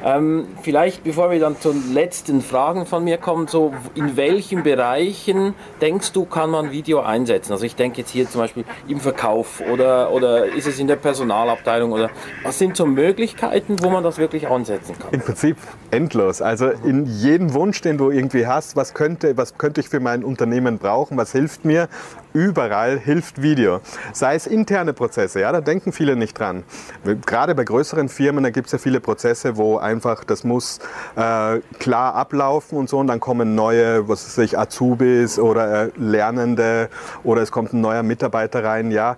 Ähm, 0.04 0.48
vielleicht, 0.62 1.04
bevor 1.04 1.32
wir 1.32 1.40
dann 1.40 1.60
zu 1.60 1.72
den 1.72 1.94
letzten 1.94 2.42
Fragen 2.42 2.86
von 2.86 3.06
mir 3.06 3.18
kommen, 3.18 3.48
so 3.48 3.74
in 3.96 4.18
welchen 4.18 4.64
Bereichen 4.64 5.54
denkst 5.82 6.12
du, 6.12 6.26
kann 6.26 6.50
man 6.50 6.72
Video 6.72 7.00
einsetzen? 7.00 7.54
Also 7.54 7.66
ich 7.66 7.76
denke 7.76 8.02
jetzt 8.02 8.12
hier 8.12 8.30
zum 8.30 8.42
Beispiel 8.42 8.66
im 8.88 9.00
Verkauf 9.00 9.62
oder, 9.72 10.12
oder 10.12 10.46
ist 10.46 10.68
es 10.68 10.78
in 10.80 10.88
der 10.88 10.98
Personalabteilung 10.98 11.94
oder 11.94 12.10
was 12.44 12.60
sind 12.60 12.76
so 12.76 12.86
Möglichkeiten, 12.86 13.78
wo 13.82 13.90
man 13.90 14.04
das 14.04 14.18
wirklich 14.18 14.48
einsetzen 14.48 14.96
kann? 15.00 15.14
Im 15.14 15.22
Prinzip 15.22 15.58
endlos. 15.92 16.42
Also 16.42 16.68
in 16.68 17.06
jedem 17.06 17.54
Wunsch, 17.54 17.80
den 17.82 17.98
du 17.98 18.12
irgendwie 18.12 18.46
hast, 18.46 18.76
was 18.76 18.94
könnte, 18.94 19.38
was 19.38 19.58
könnte 19.58 19.80
ich 19.80 19.88
für 19.88 20.02
mein 20.02 20.26
Unternehmen 20.26 20.80
brauchen, 20.80 21.16
was 21.16 21.32
hilft 21.32 21.64
mir 21.64 21.88
überall 22.34 23.00
hilft 23.00 23.42
Video. 23.42 23.80
Sei 24.12 24.36
es 24.36 24.48
interne 24.48 24.94
Prozesse, 24.94 25.42
ja, 25.42 25.52
da 25.52 25.62
denken 25.62 25.92
viele 25.92 26.16
nicht 26.16 26.38
dran. 26.38 26.64
Gerade 27.26 27.56
bei 27.56 27.64
größeren 27.64 28.10
Firmen, 28.10 28.44
da 28.44 28.50
gibt 28.50 28.68
es 28.68 28.74
ja 28.74 28.80
viele 28.80 29.00
Prozesse, 29.00 29.56
wo 29.56 29.78
einfach 29.94 30.24
das 30.24 30.44
muss 30.44 30.80
äh, 31.16 31.60
klar 31.80 32.16
ablaufen 32.16 32.78
und 32.78 32.90
so. 32.90 33.00
Und 33.00 33.08
dann 33.08 33.20
kommen 33.20 33.56
neue, 33.56 34.08
was 34.08 34.26
weiß 34.26 34.46
ich, 34.46 34.60
Azubis 34.60 35.40
oder 35.40 35.86
äh, 35.86 35.92
Lernende 35.98 36.90
oder 37.24 37.42
es 37.42 37.52
kommt 37.52 37.74
ein 37.74 37.82
neuer 37.82 38.04
Mitarbeiter 38.04 38.64
rein, 38.64 38.92
ja 38.92 39.18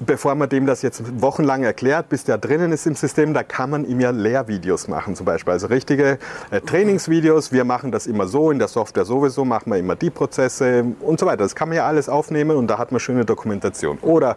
bevor 0.00 0.34
man 0.34 0.48
dem 0.48 0.66
das 0.66 0.82
jetzt 0.82 1.20
wochenlang 1.20 1.62
erklärt, 1.62 2.08
bis 2.08 2.24
der 2.24 2.38
drinnen 2.38 2.72
ist 2.72 2.86
im 2.86 2.94
System, 2.94 3.34
da 3.34 3.42
kann 3.42 3.70
man 3.70 3.84
ihm 3.84 4.00
ja 4.00 4.10
Lehrvideos 4.10 4.88
machen 4.88 5.14
zum 5.14 5.26
Beispiel. 5.26 5.52
Also 5.52 5.66
richtige 5.66 6.18
äh, 6.50 6.60
Trainingsvideos. 6.60 7.52
Wir 7.52 7.64
machen 7.64 7.92
das 7.92 8.06
immer 8.06 8.26
so, 8.26 8.50
in 8.50 8.58
der 8.58 8.68
Software 8.68 9.04
sowieso 9.04 9.44
machen 9.44 9.70
wir 9.70 9.78
immer 9.78 9.96
die 9.96 10.10
Prozesse 10.10 10.84
und 11.00 11.20
so 11.20 11.26
weiter. 11.26 11.38
Das 11.38 11.54
kann 11.54 11.68
man 11.68 11.76
ja 11.76 11.86
alles 11.86 12.08
aufnehmen 12.08 12.56
und 12.56 12.68
da 12.68 12.78
hat 12.78 12.92
man 12.92 13.00
schöne 13.00 13.24
Dokumentation. 13.24 13.98
Oder 14.00 14.36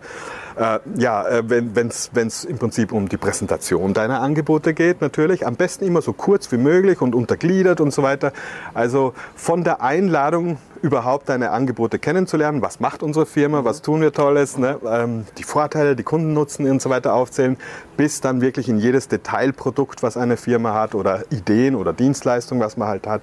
äh, 0.58 0.80
ja, 0.96 1.28
äh, 1.28 1.44
wenn 1.48 1.88
es 1.88 2.46
im 2.46 2.58
Prinzip 2.58 2.92
um 2.92 3.08
die 3.10 3.18
Präsentation 3.18 3.94
deiner 3.94 4.22
Angebote 4.22 4.74
geht, 4.74 5.02
natürlich 5.02 5.48
am 5.48 5.56
besten 5.56 5.86
immer 5.86 6.02
so 6.02 6.14
kurz 6.14 6.52
wie 6.52 6.58
möglich 6.58 7.02
und 7.02 7.16
untergliedert 7.16 7.82
und 7.82 7.94
so 7.94 8.04
weiter. 8.04 8.34
Also 8.74 9.14
von 9.36 9.64
der 9.64 9.82
Einladung 9.82 10.58
überhaupt 10.84 11.30
deine 11.30 11.52
Angebote 11.52 11.98
kennenzulernen. 11.98 12.62
Was 12.62 12.82
macht 12.82 13.04
unsere 13.04 13.26
Firma? 13.26 13.64
Was 13.64 13.82
tun 13.82 14.02
wir 14.02 14.12
Tolles? 14.12 14.58
Ne? 14.58 14.78
Ähm, 14.86 15.26
die 15.38 15.44
Vorteile, 15.44 15.96
die 15.96 16.04
Kunden 16.04 16.34
nutzen 16.34 16.70
und 16.70 16.82
so 16.82 16.90
weiter 16.90 17.14
aufzählen, 17.14 17.58
bis 17.96 18.20
dann 18.20 18.42
wirklich 18.42 18.68
in 18.68 18.78
jedes 18.78 19.08
Detailprodukt, 19.08 20.04
was 20.04 20.18
eine 20.18 20.36
Firma 20.36 20.74
hat 20.74 20.94
oder 20.94 21.24
Ideen 21.32 21.76
oder 21.76 21.94
Dienstleistungen, 21.94 22.62
was 22.62 22.76
man 22.76 22.90
halt 22.90 23.08
hat. 23.08 23.22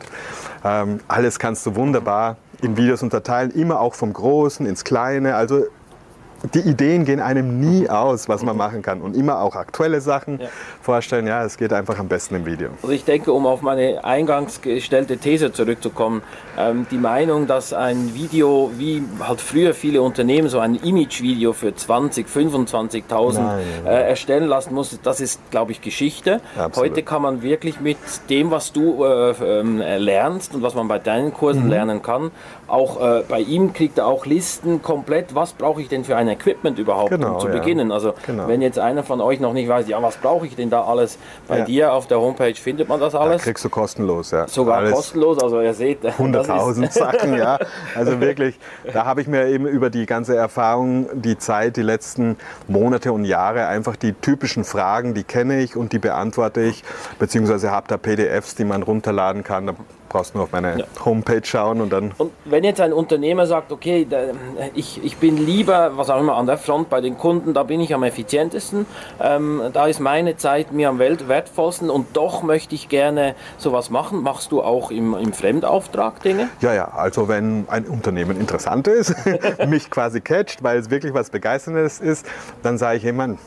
Ähm, 0.65 1.01
alles 1.07 1.39
kannst 1.39 1.67
du 1.67 1.77
wunderbar 1.77 2.39
in 2.63 2.79
Videos 2.79 3.03
unterteilen, 3.03 3.51
immer 3.51 3.81
auch 3.81 3.95
vom 3.95 4.15
Großen 4.15 4.65
ins 4.65 4.83
Kleine. 4.83 5.35
Also 5.35 5.65
die 6.55 6.61
Ideen 6.61 7.05
gehen 7.05 7.21
einem 7.21 7.61
nie 7.61 7.89
aus, 7.89 8.29
was 8.29 8.43
man 8.43 8.57
machen 8.57 8.83
kann. 8.83 9.01
Und 9.01 9.17
immer 9.17 9.41
auch 9.41 9.57
aktuelle 9.57 10.01
Sachen 10.01 10.41
ja. 10.41 10.49
vorstellen. 10.81 11.27
Ja, 11.27 11.45
es 11.45 11.57
geht 11.57 11.73
einfach 11.73 11.99
am 11.99 12.09
besten 12.09 12.37
im 12.37 12.47
Video. 12.47 12.71
Also 12.83 12.93
ich 12.93 13.05
denke, 13.05 13.33
um 13.33 13.47
auf 13.47 13.63
meine 13.63 14.05
eingangs 14.05 14.61
gestellte 14.63 15.19
These 15.19 15.53
zurückzukommen, 15.53 16.23
ähm, 16.59 16.87
die 16.91 16.99
Meinung, 16.99 17.47
dass 17.47 17.73
ein 17.73 18.15
Video, 18.15 18.71
wie 18.77 19.03
halt 19.21 19.41
früher 19.41 19.75
viele 19.75 20.03
Unternehmen 20.03 20.49
so 20.49 20.59
ein 20.59 20.77
Image-Video 20.77 21.53
für 21.53 21.75
20, 21.75 22.27
25.000 22.27 23.41
äh, 23.85 24.09
erstellen 24.09 24.49
lassen 24.49 24.75
muss, 24.75 24.99
das 25.03 25.21
ist, 25.21 25.41
glaube 25.51 25.73
ich, 25.73 25.81
Geschichte. 25.81 26.41
Absolut. 26.57 26.91
Heute 26.91 27.03
kann 27.03 27.23
man 27.23 27.43
wirklich 27.43 27.81
mit 27.81 27.99
dem, 28.31 28.51
was 28.51 28.73
du 28.73 29.05
äh, 29.05 29.31
äh, 29.31 29.99
lernst 29.99 30.55
und 30.55 30.63
was 30.63 30.75
man 30.75 30.89
bei 30.89 30.99
deinen 30.99 31.35
Kursen 31.35 31.65
mhm. 31.65 31.71
lernen 31.71 32.03
kann, 32.03 32.31
auch 32.67 33.01
äh, 33.01 33.23
bei 33.29 33.41
ihm 33.41 33.73
kriegt 33.73 33.99
er 33.99 34.07
auch 34.07 34.27
Listen 34.27 34.81
komplett, 34.81 35.35
was 35.35 35.53
brauche 35.53 35.83
ich 35.83 35.89
denn 35.89 36.05
für 36.05 36.17
ein 36.17 36.30
Equipment 36.31 36.79
überhaupt, 36.79 37.11
genau, 37.11 37.35
um 37.35 37.41
zu 37.41 37.49
ja. 37.49 37.55
beginnen. 37.55 37.93
Also 37.93 38.15
genau. 38.27 38.49
wenn 38.49 38.63
jetzt 38.63 38.79
einer 38.79 39.03
von 39.03 39.21
euch 39.21 39.41
noch 39.41 39.53
nicht 39.53 39.69
weiß, 39.69 39.89
ja, 39.89 40.03
was 40.03 40.17
brauche 40.17 40.47
ich 40.47 40.57
denn 40.57 40.71
da 40.71 40.85
alles? 40.85 41.19
Bei 41.49 41.59
ja. 41.59 41.65
dir 41.65 41.93
auf 41.93 42.07
der 42.07 42.21
Homepage 42.21 42.55
findet 42.55 42.89
man 42.89 43.01
das 43.01 43.15
alles. 43.15 43.39
Da 43.39 43.45
kriegst 43.45 43.65
du 43.65 43.69
kostenlos, 43.69 44.31
ja. 44.31 44.49
Sogar 44.49 44.79
alles 44.79 44.93
kostenlos, 44.93 45.43
also 45.43 45.61
ihr 45.61 45.75
seht. 45.75 46.05
100.000 46.05 46.91
Sachen, 46.99 47.37
ja. 47.37 47.59
Also 47.95 48.21
wirklich, 48.21 48.59
da 48.93 49.05
habe 49.05 49.21
ich 49.21 49.29
mir 49.29 49.47
eben 49.47 49.67
über 49.67 49.91
die 49.91 50.07
ganze 50.07 50.37
Erfahrung, 50.37 51.09
die 51.13 51.39
Zeit, 51.39 51.77
die 51.77 51.83
letzten 51.83 52.37
Monate 52.69 53.13
und 53.13 53.25
Jahre 53.25 53.67
einfach 53.67 53.97
die 53.97 54.13
typischen 54.13 54.65
Fragen, 54.65 55.15
die 55.15 55.25
kenne 55.25 55.61
ich 55.61 55.77
und 55.77 55.93
die 55.93 55.99
beantworte 55.99 56.63
ich, 56.63 56.83
beziehungsweise 57.19 57.71
habe 57.71 57.87
da 57.89 57.97
PDFs, 57.97 58.55
die 58.55 58.65
man 58.65 58.83
runterladen 58.83 59.45
kann. 59.45 59.67
Da 59.67 59.75
brauchst 60.11 60.35
nur 60.35 60.45
auf 60.45 60.53
meine 60.53 60.81
ja. 60.81 60.85
Homepage 61.05 61.41
schauen 61.43 61.81
und 61.81 61.91
dann. 61.91 62.13
Und 62.19 62.33
wenn 62.45 62.65
jetzt 62.65 62.81
ein 62.83 62.93
Unternehmer 62.93 63.47
sagt, 63.47 63.73
okay, 63.73 64.07
ich, 64.75 65.03
ich 65.03 65.17
bin 65.17 65.39
lieber, 65.39 65.97
was 65.97 66.11
auch 66.11 66.21
immer, 66.21 66.37
an 66.37 66.47
der 66.47 66.59
Front 66.59 66.91
bei 66.91 67.01
den 67.01 67.17
Kunden, 67.17 67.55
da 67.55 67.63
bin 67.63 67.81
ich 67.81 67.95
am 67.95 68.03
effizientesten, 68.03 68.85
ähm, 69.23 69.63
da 69.73 69.87
ist 69.87 70.01
meine 70.01 70.37
Zeit 70.37 70.73
mir 70.73 70.91
am 70.91 70.99
wertvollsten 70.99 71.89
und 71.89 72.09
doch 72.17 72.43
möchte 72.43 72.75
ich 72.75 72.89
gerne 72.91 73.35
sowas 73.57 73.89
machen. 73.89 74.23
Machst 74.23 74.53
du 74.53 74.63
auch 74.63 74.91
im, 74.91 75.15
im 75.15 75.33
Fremdauftrag 75.33 76.23
Dinge? 76.23 76.49
Ja, 76.61 76.75
ja, 76.75 76.89
also 76.89 77.29
wenn 77.29 77.67
ein 77.69 77.87
Unternehmen 77.87 78.39
interessant 78.39 78.89
ist, 78.89 79.15
mich 79.69 79.91
quasi 79.91 80.21
catcht, 80.21 80.63
weil 80.63 80.79
es 80.79 80.91
wirklich 80.91 81.15
was 81.15 81.31
Begeisterndes 81.31 82.01
ist, 82.01 82.27
dann 82.63 82.77
sage 82.77 82.99
ich 82.99 83.05
jemand, 83.05 83.39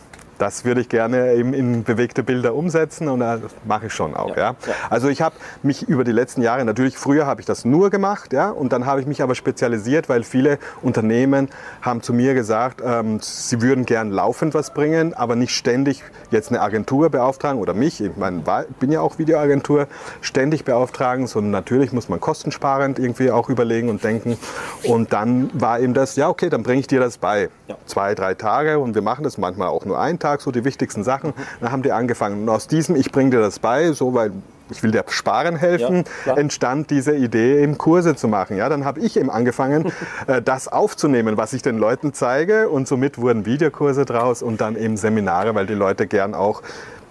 das 0.43 0.65
würde 0.65 0.81
ich 0.81 0.89
gerne 0.89 1.35
eben 1.35 1.53
in 1.53 1.85
bewegte 1.85 2.21
Bilder 2.21 2.53
umsetzen 2.53 3.07
und 3.07 3.21
das 3.21 3.39
mache 3.63 3.85
ich 3.85 3.93
schon 3.93 4.13
auch. 4.13 4.35
Ja. 4.35 4.55
ja. 4.67 4.73
Also 4.89 5.07
ich 5.07 5.21
habe 5.21 5.35
mich 5.61 5.83
über 5.83 6.03
die 6.03 6.11
letzten 6.11 6.41
Jahre, 6.41 6.65
natürlich 6.65 6.97
früher 6.97 7.25
habe 7.25 7.39
ich 7.39 7.47
das 7.47 7.63
nur 7.63 7.89
gemacht, 7.89 8.33
ja, 8.33 8.49
und 8.49 8.73
dann 8.73 8.85
habe 8.85 8.99
ich 8.99 9.07
mich 9.07 9.21
aber 9.21 9.35
spezialisiert, 9.35 10.09
weil 10.09 10.23
viele 10.23 10.59
Unternehmen 10.81 11.47
haben 11.81 12.01
zu 12.01 12.13
mir 12.13 12.33
gesagt, 12.33 12.81
ähm, 12.85 13.19
sie 13.21 13.61
würden 13.61 13.85
gern 13.85 14.11
laufend 14.11 14.53
was 14.53 14.73
bringen, 14.73 15.13
aber 15.13 15.37
nicht 15.37 15.55
ständig 15.55 16.03
jetzt 16.29 16.49
eine 16.49 16.59
Agentur 16.59 17.09
beauftragen 17.09 17.61
oder 17.61 17.73
mich, 17.73 18.01
ich 18.01 18.17
meine, 18.17 18.43
bin 18.81 18.91
ja 18.91 18.99
auch 18.99 19.19
Videoagentur, 19.19 19.87
ständig 20.19 20.65
beauftragen, 20.65 21.25
sondern 21.25 21.51
natürlich 21.51 21.93
muss 21.93 22.09
man 22.09 22.19
kostensparend 22.19 22.99
irgendwie 22.99 23.31
auch 23.31 23.47
überlegen 23.47 23.87
und 23.87 24.03
denken. 24.03 24.37
Und 24.83 25.13
dann 25.13 25.49
war 25.53 25.79
eben 25.79 25.93
das, 25.93 26.17
ja 26.17 26.27
okay, 26.27 26.49
dann 26.49 26.63
bringe 26.63 26.81
ich 26.81 26.87
dir 26.87 26.99
das 26.99 27.17
bei. 27.17 27.49
Ja. 27.69 27.77
Zwei, 27.85 28.13
drei 28.13 28.33
Tage 28.33 28.79
und 28.79 28.93
wir 28.93 29.01
machen 29.01 29.23
das 29.23 29.37
manchmal 29.37 29.69
auch 29.69 29.85
nur 29.85 29.97
einen 29.97 30.19
Tag, 30.19 30.32
so 30.41 30.51
die 30.51 30.63
wichtigsten 30.63 31.03
Sachen. 31.03 31.33
Dann 31.61 31.71
haben 31.71 31.83
die 31.83 31.91
angefangen. 31.91 32.43
Und 32.43 32.49
aus 32.49 32.67
diesem, 32.67 32.95
ich 32.95 33.11
bringe 33.11 33.31
dir 33.31 33.39
das 33.39 33.59
bei, 33.59 33.91
so 33.91 34.13
weil 34.13 34.31
ich 34.69 34.81
will 34.81 34.91
dir 34.91 35.03
sparen 35.07 35.55
helfen, 35.55 36.03
ja, 36.25 36.35
entstand 36.35 36.89
diese 36.89 37.15
Idee, 37.15 37.61
eben 37.61 37.77
Kurse 37.77 38.15
zu 38.15 38.27
machen. 38.27 38.57
Ja, 38.57 38.69
dann 38.69 38.85
habe 38.85 39.01
ich 39.01 39.17
eben 39.17 39.29
angefangen, 39.29 39.91
äh, 40.27 40.41
das 40.41 40.67
aufzunehmen, 40.67 41.37
was 41.37 41.53
ich 41.53 41.61
den 41.61 41.77
Leuten 41.77 42.13
zeige. 42.13 42.69
Und 42.69 42.87
somit 42.87 43.17
wurden 43.17 43.45
Videokurse 43.45 44.05
draus 44.05 44.41
und 44.41 44.61
dann 44.61 44.75
eben 44.75 44.97
Seminare, 44.97 45.53
weil 45.55 45.65
die 45.65 45.73
Leute 45.73 46.07
gern 46.07 46.33
auch 46.33 46.61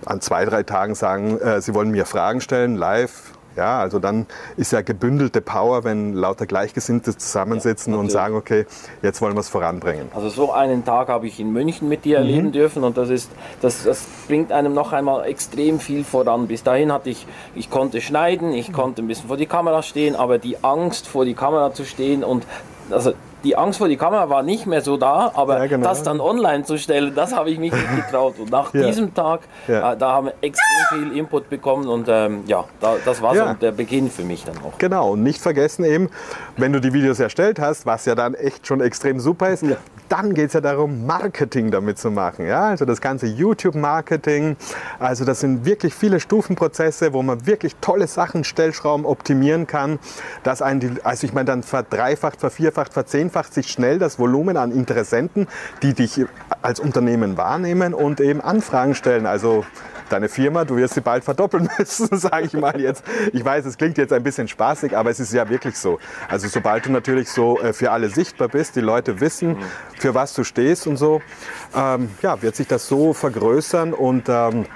an 0.04 0.20
zwei, 0.20 0.44
drei 0.44 0.62
Tagen 0.62 0.94
sagen, 0.94 1.38
äh, 1.38 1.60
sie 1.60 1.74
wollen 1.74 1.90
mir 1.90 2.06
Fragen 2.06 2.40
stellen, 2.40 2.76
live 2.76 3.32
ja, 3.56 3.80
also 3.80 3.98
dann 3.98 4.26
ist 4.56 4.72
ja 4.72 4.82
gebündelte 4.82 5.40
Power, 5.40 5.84
wenn 5.84 6.14
lauter 6.14 6.46
Gleichgesinnte 6.46 7.16
zusammensitzen 7.16 7.94
ja, 7.94 7.98
und 7.98 8.10
sagen, 8.10 8.34
okay, 8.34 8.66
jetzt 9.02 9.20
wollen 9.20 9.34
wir 9.34 9.40
es 9.40 9.48
voranbringen. 9.48 10.08
Also 10.14 10.28
so 10.28 10.52
einen 10.52 10.84
Tag 10.84 11.08
habe 11.08 11.26
ich 11.26 11.38
in 11.40 11.52
München 11.52 11.88
mit 11.88 12.04
dir 12.04 12.20
mhm. 12.20 12.26
erleben 12.26 12.52
dürfen 12.52 12.84
und 12.84 12.96
das 12.96 13.10
ist, 13.10 13.30
das, 13.60 13.84
das 13.84 14.06
bringt 14.26 14.52
einem 14.52 14.74
noch 14.74 14.92
einmal 14.92 15.24
extrem 15.26 15.80
viel 15.80 16.04
voran. 16.04 16.46
Bis 16.46 16.62
dahin 16.62 16.92
hatte 16.92 17.10
ich, 17.10 17.26
ich 17.54 17.70
konnte 17.70 18.00
schneiden, 18.00 18.52
ich 18.52 18.72
konnte 18.72 19.02
ein 19.02 19.08
bisschen 19.08 19.28
vor 19.28 19.36
die 19.36 19.46
Kamera 19.46 19.82
stehen, 19.82 20.16
aber 20.16 20.38
die 20.38 20.62
Angst 20.62 21.06
vor 21.06 21.24
die 21.24 21.34
Kamera 21.34 21.72
zu 21.72 21.84
stehen 21.84 22.24
und 22.24 22.44
also 22.90 23.12
die 23.44 23.56
Angst 23.56 23.78
vor 23.78 23.88
die 23.88 23.96
Kamera 23.96 24.28
war 24.28 24.42
nicht 24.42 24.66
mehr 24.66 24.80
so 24.82 24.96
da, 24.96 25.32
aber 25.34 25.58
Ja, 25.58 25.66
genau. 25.66 25.88
das 25.88 26.02
dann 26.02 26.20
online 26.20 26.64
zu 26.64 26.78
stellen, 26.78 27.14
das 27.14 27.34
habe 27.34 27.50
ich 27.50 27.58
mich 27.58 27.72
nicht 27.72 27.96
getraut. 28.06 28.38
Und 28.38 28.50
nach 28.50 28.72
Ja. 28.74 28.86
diesem 28.86 29.14
Tag, 29.14 29.40
Ja. 29.68 29.92
äh, 29.92 29.96
da 29.96 30.12
haben 30.12 30.26
wir 30.26 30.34
extrem 30.40 30.98
viel 31.10 31.16
Input 31.18 31.50
bekommen 31.50 31.88
und 31.88 32.06
ähm, 32.08 32.44
ja, 32.46 32.64
da, 32.80 32.94
das 33.04 33.20
war 33.22 33.34
so 33.34 33.54
der 33.60 33.72
Beginn 33.72 34.10
für 34.10 34.22
mich 34.24 34.44
dann 34.44 34.56
auch. 34.58 34.78
Genau, 34.78 35.12
und 35.12 35.22
nicht 35.22 35.40
vergessen 35.42 35.84
eben, 35.84 36.08
wenn 36.56 36.72
du 36.72 36.80
die 36.80 36.92
Videos 36.92 37.18
erstellt 37.20 37.58
hast, 37.58 37.86
was 37.86 38.04
ja 38.04 38.14
dann 38.14 38.34
echt 38.34 38.66
schon 38.66 38.80
extrem 38.80 39.18
super 39.20 39.50
ist, 39.50 39.64
dann 40.08 40.34
geht 40.34 40.48
es 40.48 40.52
ja 40.52 40.60
darum, 40.60 41.06
Marketing 41.06 41.70
damit 41.70 41.98
zu 41.98 42.10
machen. 42.10 42.46
Ja? 42.46 42.66
Also 42.66 42.84
das 42.84 43.00
ganze 43.00 43.26
YouTube-Marketing, 43.26 44.56
also 44.98 45.24
das 45.24 45.40
sind 45.40 45.64
wirklich 45.64 45.94
viele 45.94 46.20
Stufenprozesse, 46.20 47.12
wo 47.12 47.22
man 47.22 47.46
wirklich 47.46 47.74
tolle 47.80 48.06
Sachen, 48.06 48.44
Stellschrauben 48.44 49.06
optimieren 49.06 49.66
kann, 49.66 49.98
dass 50.42 50.62
einen 50.62 50.80
die, 50.80 50.90
also 51.02 51.26
ich 51.26 51.32
meine, 51.32 51.46
dann 51.46 51.62
verdreifacht, 51.62 52.40
vervierfacht, 52.40 52.92
verzehnfacht 52.92 53.31
sich 53.52 53.70
schnell 53.70 53.98
das 53.98 54.18
Volumen 54.18 54.56
an 54.56 54.72
Interessenten, 54.72 55.48
die 55.82 55.94
dich 55.94 56.24
als 56.62 56.80
Unternehmen 56.80 57.36
wahrnehmen 57.36 57.94
und 57.94 58.20
eben 58.20 58.40
Anfragen 58.40 58.94
stellen. 58.94 59.26
Also 59.26 59.64
deine 60.12 60.28
Firma, 60.28 60.64
du 60.64 60.76
wirst 60.76 60.94
sie 60.94 61.00
bald 61.00 61.24
verdoppeln 61.24 61.68
müssen, 61.78 62.16
sage 62.16 62.46
ich 62.46 62.52
mal 62.52 62.80
jetzt. 62.80 63.04
Ich 63.32 63.44
weiß, 63.44 63.64
es 63.64 63.78
klingt 63.78 63.98
jetzt 63.98 64.12
ein 64.12 64.22
bisschen 64.22 64.48
spaßig, 64.48 64.96
aber 64.96 65.10
es 65.10 65.20
ist 65.20 65.32
ja 65.32 65.48
wirklich 65.48 65.76
so. 65.76 65.98
Also 66.28 66.48
sobald 66.48 66.86
du 66.86 66.92
natürlich 66.92 67.30
so 67.30 67.58
äh, 67.60 67.72
für 67.72 67.90
alle 67.90 68.10
sichtbar 68.10 68.48
bist, 68.48 68.76
die 68.76 68.80
Leute 68.80 69.20
wissen, 69.20 69.56
für 69.98 70.14
was 70.14 70.34
du 70.34 70.44
stehst 70.44 70.86
und 70.86 70.96
so, 70.96 71.22
ähm, 71.74 72.10
ja, 72.22 72.40
wird 72.42 72.56
sich 72.56 72.66
das 72.66 72.86
so 72.86 73.12
vergrößern 73.12 73.94
und 73.94 74.28
ähm, 74.28 74.66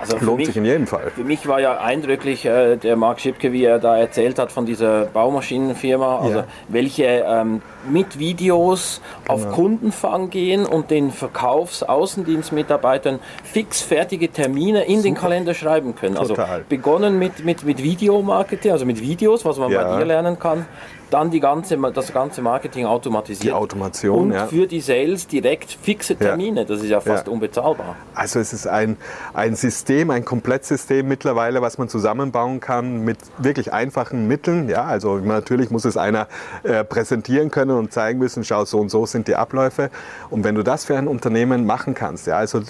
Also 0.00 0.18
für 0.18 0.24
lohnt 0.24 0.38
mich- 0.38 0.46
sich 0.48 0.56
in 0.56 0.64
jedem 0.64 0.86
Fall. 0.86 1.10
Für 1.14 1.24
mich 1.24 1.46
war 1.48 1.60
ja 1.60 1.78
eindrücklich 1.78 2.44
äh, 2.44 2.76
der 2.76 2.96
Marc 2.96 3.20
Schipke, 3.20 3.52
wie 3.52 3.64
er 3.64 3.78
da 3.78 3.96
erzählt 3.98 4.38
hat 4.38 4.52
von 4.52 4.66
dieser 4.66 5.06
Baumaschinenfirma, 5.06 6.18
also 6.20 6.38
Ja. 6.40 6.44
welche 6.68 7.04
ähm, 7.04 7.62
mit 7.88 8.18
Videos 8.18 9.00
auf 9.28 9.42
Genau. 9.44 9.54
Kundenfang 9.54 10.30
gehen 10.30 10.66
und 10.66 10.90
den 10.90 11.10
Verkaufsaußendienstmitarbeitern 11.12 13.20
fix 13.44 13.82
fertige 13.82 14.30
Termine 14.30 14.84
in 14.84 15.02
den 15.02 15.14
Kalender 15.14 15.54
schreiben 15.54 15.94
können. 15.94 16.16
Total. 16.16 16.44
Also 16.46 16.64
begonnen 16.68 17.18
mit, 17.18 17.44
mit, 17.44 17.64
mit 17.64 17.82
Videomarketing, 17.82 18.72
also 18.72 18.84
mit 18.84 19.00
Videos, 19.00 19.44
was 19.44 19.58
man 19.58 19.70
Ja. 19.70 19.84
bei 19.84 19.98
dir 19.98 20.04
lernen 20.04 20.38
kann. 20.38 20.66
Dann 21.10 21.30
die 21.30 21.40
ganze, 21.40 21.76
das 21.92 22.12
ganze 22.12 22.42
Marketing 22.42 22.84
automatisiert. 22.84 23.44
Die 23.44 23.52
Automation, 23.52 24.18
Und 24.26 24.32
ja. 24.32 24.46
für 24.46 24.66
die 24.66 24.80
Sales 24.80 25.26
direkt 25.26 25.70
fixe 25.80 26.16
Termine. 26.16 26.66
Das 26.66 26.82
ist 26.82 26.88
ja 26.88 27.00
fast 27.00 27.26
Ja. 27.26 27.32
unbezahlbar. 27.32 27.96
Also 28.14 28.40
es 28.40 28.52
ist 28.52 28.66
ein, 28.66 28.96
ein 29.32 29.54
System, 29.54 30.10
ein 30.10 30.24
Komplettsystem 30.24 31.08
mittlerweile, 31.08 31.62
was 31.62 31.78
man 31.78 31.88
zusammenbauen 31.88 32.60
kann 32.60 33.04
mit 33.04 33.18
wirklich 33.38 33.72
einfachen 33.72 34.28
Mitteln. 34.28 34.68
Ja, 34.68 34.84
also 34.84 35.16
natürlich 35.18 35.70
muss 35.70 35.84
es 35.84 35.96
einer 35.96 36.28
äh, 36.62 36.84
präsentieren 36.84 37.50
können 37.50 37.76
und 37.78 37.92
zeigen 37.92 38.18
müssen, 38.18 38.44
schau, 38.44 38.64
so 38.64 38.78
und 38.78 38.90
so 38.90 39.06
sind 39.06 39.28
die 39.28 39.36
Abläufe. 39.36 39.90
Und 40.30 40.44
wenn 40.44 40.54
du 40.54 40.62
das 40.62 40.84
für 40.84 40.98
ein 40.98 41.08
Unternehmen 41.08 41.64
machen 41.66 41.94
kannst, 41.94 42.26
ja, 42.26 42.36
also 42.36 42.60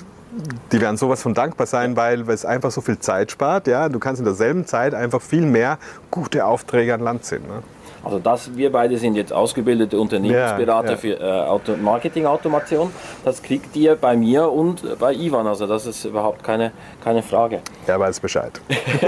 die 0.71 0.81
werden 0.81 0.97
sowas 0.97 1.23
von 1.23 1.35
dankbar 1.35 1.67
sein, 1.67 1.97
weil 1.97 2.29
es 2.31 2.45
einfach 2.45 2.71
so 2.71 2.81
viel 2.81 2.99
Zeit 2.99 3.33
spart. 3.33 3.67
Ja, 3.67 3.89
du 3.89 3.99
kannst 3.99 4.21
in 4.21 4.25
derselben 4.25 4.67
Zeit 4.67 4.95
einfach 4.95 5.21
viel 5.21 5.45
mehr 5.47 5.79
gute 6.11 6.45
Aufträge 6.45 6.95
an 6.95 7.01
Land 7.01 7.25
ziehen. 7.25 7.43
Ne? 7.43 7.63
Also 8.09 8.21
das, 8.21 8.57
wir 8.57 8.73
beide 8.73 8.97
sind 8.97 9.17
jetzt 9.17 9.35
ausgebildete 9.35 10.01
Unternehmensberater 10.01 10.87
Ja, 10.89 10.93
ja. 10.93 10.97
für 10.97 11.21
äh, 11.21 11.41
Auto 11.47 11.77
Marketing-Automation. 11.77 12.91
Das 13.23 13.43
kriegt 13.43 13.77
ihr 13.77 13.97
bei 13.97 14.17
mir 14.17 14.51
und 14.51 14.99
bei 14.99 15.13
Ivan. 15.13 15.47
Also 15.47 15.67
das 15.67 15.85
ist 15.85 16.07
überhaupt 16.07 16.43
keine, 16.43 16.73
keine 17.05 17.23
Frage. 17.23 17.61
Er 17.87 18.01
weiß 18.01 18.21
Bescheid. 18.21 18.53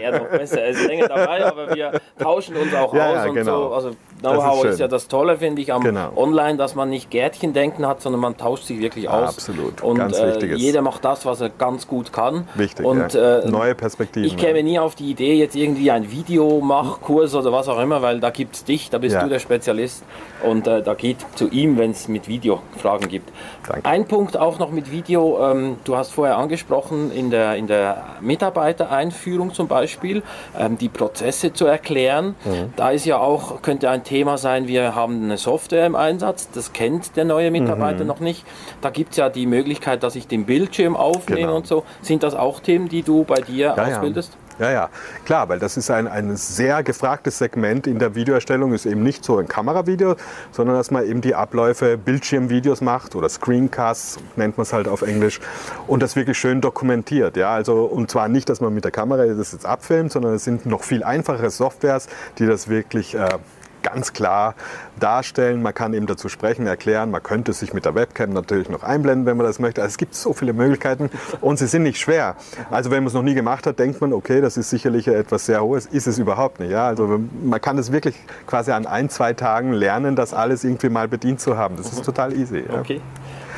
Er 0.00 0.12
noch 0.20 0.28
besser, 0.28 0.62
er 0.62 0.68
ist 0.68 0.86
länger 0.86 1.08
dabei, 1.08 1.44
aber 1.44 1.74
wir 1.74 1.92
tauschen 2.18 2.56
uns 2.56 2.72
auch 2.74 2.94
Ja, 2.94 3.10
aus 3.10 3.16
ja, 3.16 3.26
und 3.28 3.34
genau. 3.34 3.68
so. 3.68 3.74
Also 3.74 3.90
Know-how 4.20 4.64
ist 4.64 4.70
ist, 4.74 4.80
ja 4.80 4.88
das 4.88 5.08
Tolle, 5.08 5.36
finde 5.38 5.60
ich, 5.62 5.72
am 5.72 5.82
Genau. 5.82 6.10
Online, 6.16 6.56
dass 6.56 6.74
man 6.74 6.88
nicht 6.90 7.10
Gärtchendenken 7.10 7.86
hat, 7.86 8.00
sondern 8.00 8.20
man 8.20 8.36
tauscht 8.36 8.64
sich 8.64 8.78
wirklich 8.80 9.08
aus. 9.08 9.28
Absolut. 9.30 9.80
Und 9.82 9.96
Ganz 9.98 10.18
äh, 10.18 10.28
Wichtiges. 10.28 10.60
jeder 10.60 10.82
macht 10.82 11.04
das, 11.04 11.26
was 11.26 11.40
er 11.40 11.50
ganz 11.50 11.86
gut 11.86 12.12
kann. 12.12 12.46
Wichtig. 12.54 12.84
Und 12.86 13.14
äh, 13.14 13.42
Neue 13.46 13.74
Perspektiven. 13.74 14.26
ich 14.26 14.36
käme 14.36 14.62
nie 14.62 14.78
auf 14.78 14.94
die 14.94 15.10
Idee, 15.10 15.34
jetzt 15.34 15.54
irgendwie 15.56 15.90
ein 15.90 16.10
Videomachkurs 16.10 17.34
oder 17.34 17.52
was 17.52 17.68
auch 17.68 17.78
immer, 17.80 18.02
weil 18.02 18.20
da 18.20 18.27
gibt 18.30 18.54
es 18.56 18.64
dich, 18.64 18.90
da 18.90 18.98
bist 18.98 19.14
Ja. 19.14 19.22
du 19.22 19.28
der 19.28 19.38
Spezialist 19.38 20.04
und 20.42 20.66
äh, 20.66 20.82
da 20.82 20.94
geht 20.94 21.18
zu 21.34 21.48
ihm, 21.48 21.78
wenn 21.78 21.90
es 21.92 22.08
mit 22.08 22.28
Video 22.28 22.60
Fragen 22.78 23.08
gibt. 23.08 23.30
Danke. 23.66 23.88
Ein 23.88 24.06
Punkt 24.06 24.36
auch 24.36 24.58
noch 24.58 24.70
mit 24.70 24.90
Video, 24.92 25.38
ähm, 25.50 25.76
du 25.84 25.96
hast 25.96 26.12
vorher 26.12 26.36
angesprochen, 26.36 27.10
in 27.12 27.30
der, 27.30 27.56
in 27.56 27.66
der 27.66 28.04
Mitarbeitereinführung 28.20 29.52
zum 29.54 29.68
Beispiel, 29.68 30.22
ähm, 30.58 30.78
die 30.78 30.88
Prozesse 30.88 31.52
zu 31.52 31.66
erklären. 31.66 32.34
Mhm. 32.44 32.72
Da 32.76 32.90
ist 32.90 33.04
ja 33.04 33.18
auch, 33.18 33.62
könnte 33.62 33.88
ein 33.90 34.04
Thema 34.04 34.38
sein, 34.38 34.68
wir 34.68 34.94
haben 34.94 35.24
eine 35.24 35.38
Software 35.38 35.86
im 35.86 35.96
Einsatz, 35.96 36.50
das 36.52 36.72
kennt 36.72 37.16
der 37.16 37.24
neue 37.24 37.50
Mitarbeiter 37.50 38.00
Mhm. 38.02 38.06
noch 38.08 38.20
nicht. 38.20 38.44
Da 38.80 38.90
gibt 38.90 39.12
es 39.12 39.16
ja 39.16 39.28
die 39.28 39.46
Möglichkeit, 39.46 40.02
dass 40.02 40.16
ich 40.16 40.26
den 40.26 40.44
Bildschirm 40.44 40.96
aufnehme 40.96 41.42
Genau. 41.42 41.56
und 41.56 41.66
so. 41.66 41.84
Sind 42.02 42.22
das 42.22 42.34
auch 42.34 42.60
Themen, 42.60 42.88
die 42.88 43.02
du 43.02 43.24
bei 43.24 43.40
dir 43.40 43.74
Ja, 43.76 43.76
ja. 43.76 43.96
ausbildest? 43.96 44.32
Ja, 44.34 44.47
ja, 44.58 44.90
klar, 45.24 45.48
weil 45.48 45.58
das 45.58 45.76
ist 45.76 45.90
ein, 45.90 46.08
ein 46.08 46.36
sehr 46.36 46.82
gefragtes 46.82 47.38
Segment 47.38 47.86
in 47.86 47.98
der 47.98 48.14
Videoerstellung, 48.14 48.72
ist 48.72 48.86
eben 48.86 49.02
nicht 49.02 49.24
so 49.24 49.38
ein 49.38 49.46
Kameravideo, 49.46 50.16
sondern 50.52 50.76
dass 50.76 50.90
man 50.90 51.06
eben 51.06 51.20
die 51.20 51.34
Abläufe 51.34 51.96
Bildschirmvideos 51.96 52.80
macht 52.80 53.14
oder 53.14 53.28
Screencasts, 53.28 54.18
nennt 54.36 54.56
man 54.56 54.62
es 54.62 54.72
halt 54.72 54.88
auf 54.88 55.02
Englisch, 55.02 55.40
und 55.86 56.02
das 56.02 56.16
wirklich 56.16 56.38
schön 56.38 56.60
dokumentiert. 56.60 57.36
Ja, 57.36 57.50
also, 57.50 57.84
und 57.84 58.10
zwar 58.10 58.28
nicht, 58.28 58.48
dass 58.48 58.60
man 58.60 58.74
mit 58.74 58.84
der 58.84 58.90
Kamera 58.90 59.26
das 59.26 59.52
jetzt 59.52 59.66
abfilmt, 59.66 60.12
sondern 60.12 60.34
es 60.34 60.44
sind 60.44 60.66
noch 60.66 60.82
viel 60.82 61.02
einfachere 61.02 61.50
Softwares, 61.50 62.08
die 62.38 62.46
das 62.46 62.68
wirklich 62.68 63.14
äh, 63.14 63.38
ganz 63.82 64.12
klar 64.12 64.54
darstellen. 64.98 65.62
Man 65.62 65.74
kann 65.74 65.94
eben 65.94 66.06
dazu 66.06 66.28
sprechen, 66.28 66.66
erklären. 66.66 67.10
Man 67.10 67.22
könnte 67.22 67.52
sich 67.52 67.72
mit 67.72 67.84
der 67.84 67.94
Webcam 67.94 68.30
natürlich 68.30 68.68
noch 68.68 68.82
einblenden, 68.82 69.26
wenn 69.26 69.36
man 69.36 69.46
das 69.46 69.58
möchte. 69.58 69.82
Also 69.82 69.92
es 69.92 69.98
gibt 69.98 70.14
so 70.14 70.32
viele 70.32 70.52
Möglichkeiten 70.52 71.10
und 71.40 71.58
sie 71.58 71.66
sind 71.66 71.82
nicht 71.82 71.98
schwer. 71.98 72.36
Also 72.70 72.90
wenn 72.90 73.02
man 73.02 73.08
es 73.08 73.14
noch 73.14 73.22
nie 73.22 73.34
gemacht 73.34 73.66
hat, 73.66 73.78
denkt 73.78 74.00
man, 74.00 74.12
okay, 74.12 74.40
das 74.40 74.56
ist 74.56 74.70
sicherlich 74.70 75.08
etwas 75.08 75.46
sehr 75.46 75.62
Hohes. 75.62 75.86
Ist 75.86 76.06
es 76.06 76.18
überhaupt 76.18 76.60
nicht. 76.60 76.70
Ja? 76.70 76.86
Also 76.86 77.20
man 77.42 77.60
kann 77.60 77.78
es 77.78 77.92
wirklich 77.92 78.16
quasi 78.46 78.72
an 78.72 78.86
ein, 78.86 79.08
zwei 79.10 79.32
Tagen 79.32 79.72
lernen, 79.72 80.16
das 80.16 80.34
alles 80.34 80.64
irgendwie 80.64 80.88
mal 80.88 81.08
bedient 81.08 81.40
zu 81.40 81.56
haben. 81.56 81.76
Das 81.76 81.92
ist 81.92 82.04
total 82.04 82.32
easy. 82.32 82.64
Ja. 82.68 82.80
Okay. 82.80 83.00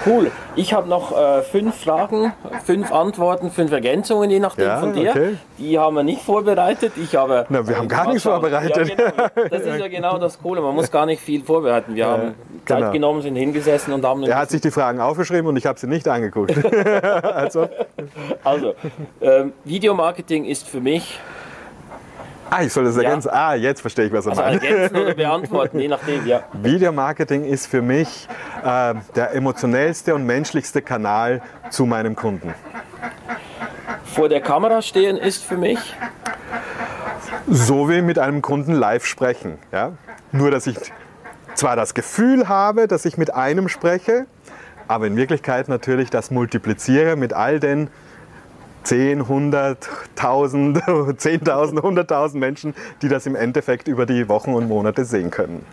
Cool. 0.06 0.30
Ich 0.56 0.72
habe 0.72 0.88
noch 0.88 1.16
äh, 1.16 1.42
fünf 1.42 1.76
Fragen, 1.76 2.32
fünf 2.64 2.92
Antworten, 2.92 3.50
fünf 3.50 3.70
Ergänzungen, 3.72 4.30
je 4.30 4.40
nachdem 4.40 4.66
Ja, 4.66 4.80
von 4.80 4.92
dir. 4.92 5.10
okay. 5.10 5.36
Die 5.58 5.78
haben 5.78 5.94
wir 5.96 6.02
nicht 6.02 6.22
vorbereitet. 6.22 6.92
Ich 6.96 7.14
habe. 7.16 7.46
Na, 7.48 7.66
wir 7.66 7.76
haben 7.76 7.88
gar 7.88 8.06
nichts 8.08 8.22
vorbereitet. 8.22 8.88
Ja, 8.88 9.10
genau. 9.10 9.48
Das 9.50 9.62
ist 9.62 9.66
ja 9.80 9.88
genau 9.88 10.18
das 10.18 10.40
Coole. 10.40 10.60
Man 10.60 10.74
muss 10.74 10.90
gar 10.90 11.06
nicht 11.06 11.20
viel 11.22 11.42
vorbereiten. 11.44 11.94
Wir 11.94 12.06
haben 12.06 12.34
Zeit 12.66 12.78
genau. 12.78 12.92
genommen, 12.92 13.22
sind 13.22 13.36
hingesessen 13.36 13.92
und 13.92 14.04
haben. 14.04 14.22
Er 14.22 14.38
hat 14.38 14.50
sich 14.50 14.60
die 14.60 14.70
Fragen 14.70 15.00
aufgeschrieben 15.00 15.46
und 15.46 15.56
ich 15.56 15.66
habe 15.66 15.78
sie 15.78 15.86
nicht 15.86 16.06
angeguckt. 16.08 16.52
also, 17.24 17.68
Also, 18.44 18.74
ähm, 19.20 19.52
Videomarketing 19.64 20.44
ist 20.44 20.66
für 20.68 20.80
mich. 20.80 21.18
Ah, 22.50 22.62
ich 22.62 22.72
soll 22.72 22.84
das 22.84 22.96
Ja. 22.96 23.02
ergänzen. 23.02 23.30
Ah, 23.32 23.54
jetzt 23.54 23.80
verstehe 23.80 24.06
ich, 24.06 24.12
was 24.12 24.26
er 24.26 24.30
Also 24.32 24.42
meint. 24.42 24.62
ergänzen 24.62 24.96
oder 24.96 25.14
beantworten, 25.24 25.78
je 25.80 25.88
nachdem, 25.88 26.26
ja. 26.26 26.42
Videomarketing 26.52 27.44
ist 27.44 27.66
für 27.66 27.82
mich 27.82 28.28
äh, 28.64 28.94
der 29.16 29.34
emotionellste 29.34 30.14
und 30.14 30.24
menschlichste 30.26 30.82
Kanal 30.82 31.42
zu 31.70 31.86
meinem 31.86 32.16
Kunden. 32.16 32.54
Vor 34.04 34.28
der 34.28 34.40
Kamera 34.40 34.82
stehen 34.82 35.16
ist 35.16 35.44
für 35.44 35.56
mich. 35.56 35.78
So 37.48 37.88
wie 37.88 38.02
mit 38.02 38.18
einem 38.18 38.42
Kunden 38.42 38.72
live 38.74 39.04
sprechen. 39.06 39.58
Ja? 39.72 39.92
Nur, 40.32 40.50
dass 40.50 40.66
ich 40.66 40.76
zwar 41.54 41.76
das 41.76 41.94
Gefühl 41.94 42.48
habe, 42.48 42.86
dass 42.88 43.04
ich 43.04 43.18
mit 43.18 43.34
einem 43.34 43.68
spreche, 43.68 44.26
aber 44.88 45.06
in 45.06 45.16
Wirklichkeit 45.16 45.68
natürlich 45.68 46.10
das 46.10 46.30
multipliziere 46.30 47.16
mit 47.16 47.32
all 47.32 47.60
den 47.60 47.88
10, 48.90 49.20
100, 49.20 49.88
1000, 50.16 50.78
10.000, 50.82 51.78
100.000 51.78 52.38
Menschen, 52.38 52.74
die 53.02 53.08
das 53.08 53.24
im 53.24 53.36
Endeffekt 53.36 53.86
über 53.86 54.04
die 54.04 54.28
Wochen 54.28 54.52
und 54.52 54.66
Monate 54.66 55.04
sehen 55.04 55.30
können. 55.30 55.64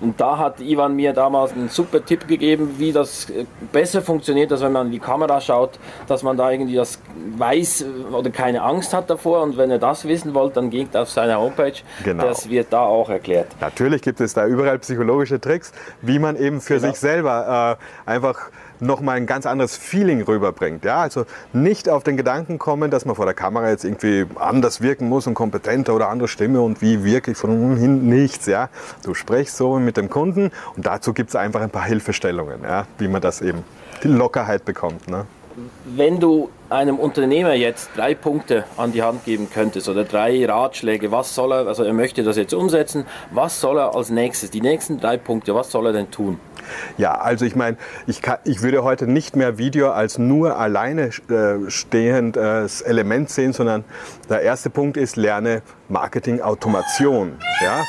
Und 0.00 0.20
da 0.20 0.38
hat 0.38 0.60
Ivan 0.60 0.96
mir 0.96 1.12
damals 1.12 1.52
einen 1.52 1.68
super 1.68 2.04
Tipp 2.04 2.26
gegeben, 2.26 2.74
wie 2.78 2.90
das 2.90 3.30
äh, 3.30 3.44
besser 3.70 4.02
funktioniert, 4.02 4.50
als 4.50 4.60
wenn 4.60 4.72
man 4.72 4.86
in 4.86 4.92
die 4.92 4.98
Kamera 4.98 5.40
schaut, 5.40 5.78
dass 6.08 6.24
man 6.24 6.36
da 6.36 6.50
irgendwie 6.50 6.74
das 6.74 6.98
weiß 7.38 7.82
äh, 7.82 8.12
oder 8.12 8.30
keine 8.30 8.62
Angst 8.62 8.92
hat 8.92 9.08
davor. 9.08 9.42
Und 9.42 9.56
wenn 9.56 9.70
ihr 9.70 9.78
das 9.78 10.04
wissen 10.08 10.34
wollt, 10.34 10.56
dann 10.56 10.70
geht 10.70 10.96
auf 10.96 11.10
seine 11.10 11.38
Homepage. 11.38 11.74
Genau. 12.02 12.24
Das 12.26 12.50
wird 12.50 12.72
da 12.72 12.80
auch 12.80 13.08
erklärt. 13.08 13.46
Natürlich 13.60 14.02
gibt 14.02 14.20
es 14.20 14.34
da 14.34 14.48
überall 14.48 14.80
psychologische 14.80 15.40
Tricks, 15.40 15.70
wie 16.02 16.18
man 16.18 16.34
eben 16.34 16.60
für 16.60 16.74
Genau. 16.74 16.88
sich 16.88 16.98
selber 16.98 17.78
äh, 17.78 18.10
einfach 18.10 18.50
nochmal 18.80 19.16
ein 19.16 19.26
ganz 19.26 19.46
anderes 19.46 19.76
Feeling 19.76 20.22
rüberbringt. 20.22 20.84
Ja? 20.84 21.02
Also 21.02 21.26
nicht 21.52 21.88
auf 21.88 22.04
den 22.04 22.16
Gedanken 22.16 22.58
kommen, 22.58 22.90
dass 22.90 23.04
man 23.04 23.16
vor 23.16 23.24
der 23.24 23.34
Kamera 23.34 23.70
jetzt 23.70 23.84
irgendwie 23.84 24.26
anders 24.36 24.80
wirken 24.80 25.08
muss 25.08 25.26
und 25.26 25.34
kompetenter 25.34 25.94
oder 25.94 26.08
andere 26.08 26.28
Stimme 26.28 26.60
und 26.60 26.82
wie 26.82 27.04
wirklich 27.04 27.36
von 27.36 27.50
unten 27.50 27.76
hin 27.76 28.08
nichts. 28.08 28.46
Ja? 28.46 28.68
Du 29.02 29.14
sprichst 29.14 29.56
so 29.56 29.78
mit 29.78 29.96
dem 29.96 30.10
Kunden 30.10 30.50
und 30.76 30.86
dazu 30.86 31.12
gibt 31.12 31.30
es 31.30 31.36
einfach 31.36 31.60
ein 31.60 31.70
paar 31.70 31.84
Hilfestellungen, 31.84 32.62
ja? 32.62 32.86
wie 32.98 33.08
man 33.08 33.20
das 33.20 33.40
eben, 33.40 33.64
die 34.02 34.08
Lockerheit 34.08 34.64
bekommt. 34.64 35.08
Ne? 35.08 35.26
Wenn 35.84 36.18
du 36.18 36.50
einem 36.74 36.98
Unternehmer 36.98 37.54
jetzt 37.54 37.90
drei 37.96 38.14
Punkte 38.14 38.64
an 38.76 38.92
die 38.92 39.02
Hand 39.02 39.24
geben 39.24 39.48
könntest 39.52 39.88
oder 39.88 40.04
drei 40.04 40.44
Ratschläge, 40.44 41.12
was 41.12 41.34
soll 41.34 41.52
er, 41.52 41.66
also 41.66 41.84
er 41.84 41.92
möchte 41.92 42.22
das 42.24 42.36
jetzt 42.36 42.52
umsetzen, 42.52 43.06
was 43.30 43.60
soll 43.60 43.78
er 43.78 43.94
als 43.94 44.10
nächstes, 44.10 44.50
die 44.50 44.60
nächsten 44.60 44.98
drei 44.98 45.16
Punkte, 45.16 45.54
was 45.54 45.70
soll 45.70 45.86
er 45.86 45.92
denn 45.92 46.10
tun? 46.10 46.40
Ja, 46.98 47.14
also 47.14 47.44
ich 47.44 47.56
meine, 47.56 47.76
ich, 48.06 48.22
ich 48.44 48.62
würde 48.62 48.82
heute 48.82 49.06
nicht 49.06 49.36
mehr 49.36 49.58
Video 49.58 49.90
als 49.90 50.18
nur 50.18 50.58
alleine 50.58 51.10
äh, 51.28 51.70
stehendes 51.70 52.80
Element 52.82 53.30
sehen, 53.30 53.52
sondern 53.52 53.84
der 54.28 54.42
erste 54.42 54.70
Punkt 54.70 54.96
ist, 54.96 55.16
lerne 55.16 55.62
Marketing 55.88 56.40
Automation. 56.40 57.36
Ja? 57.62 57.82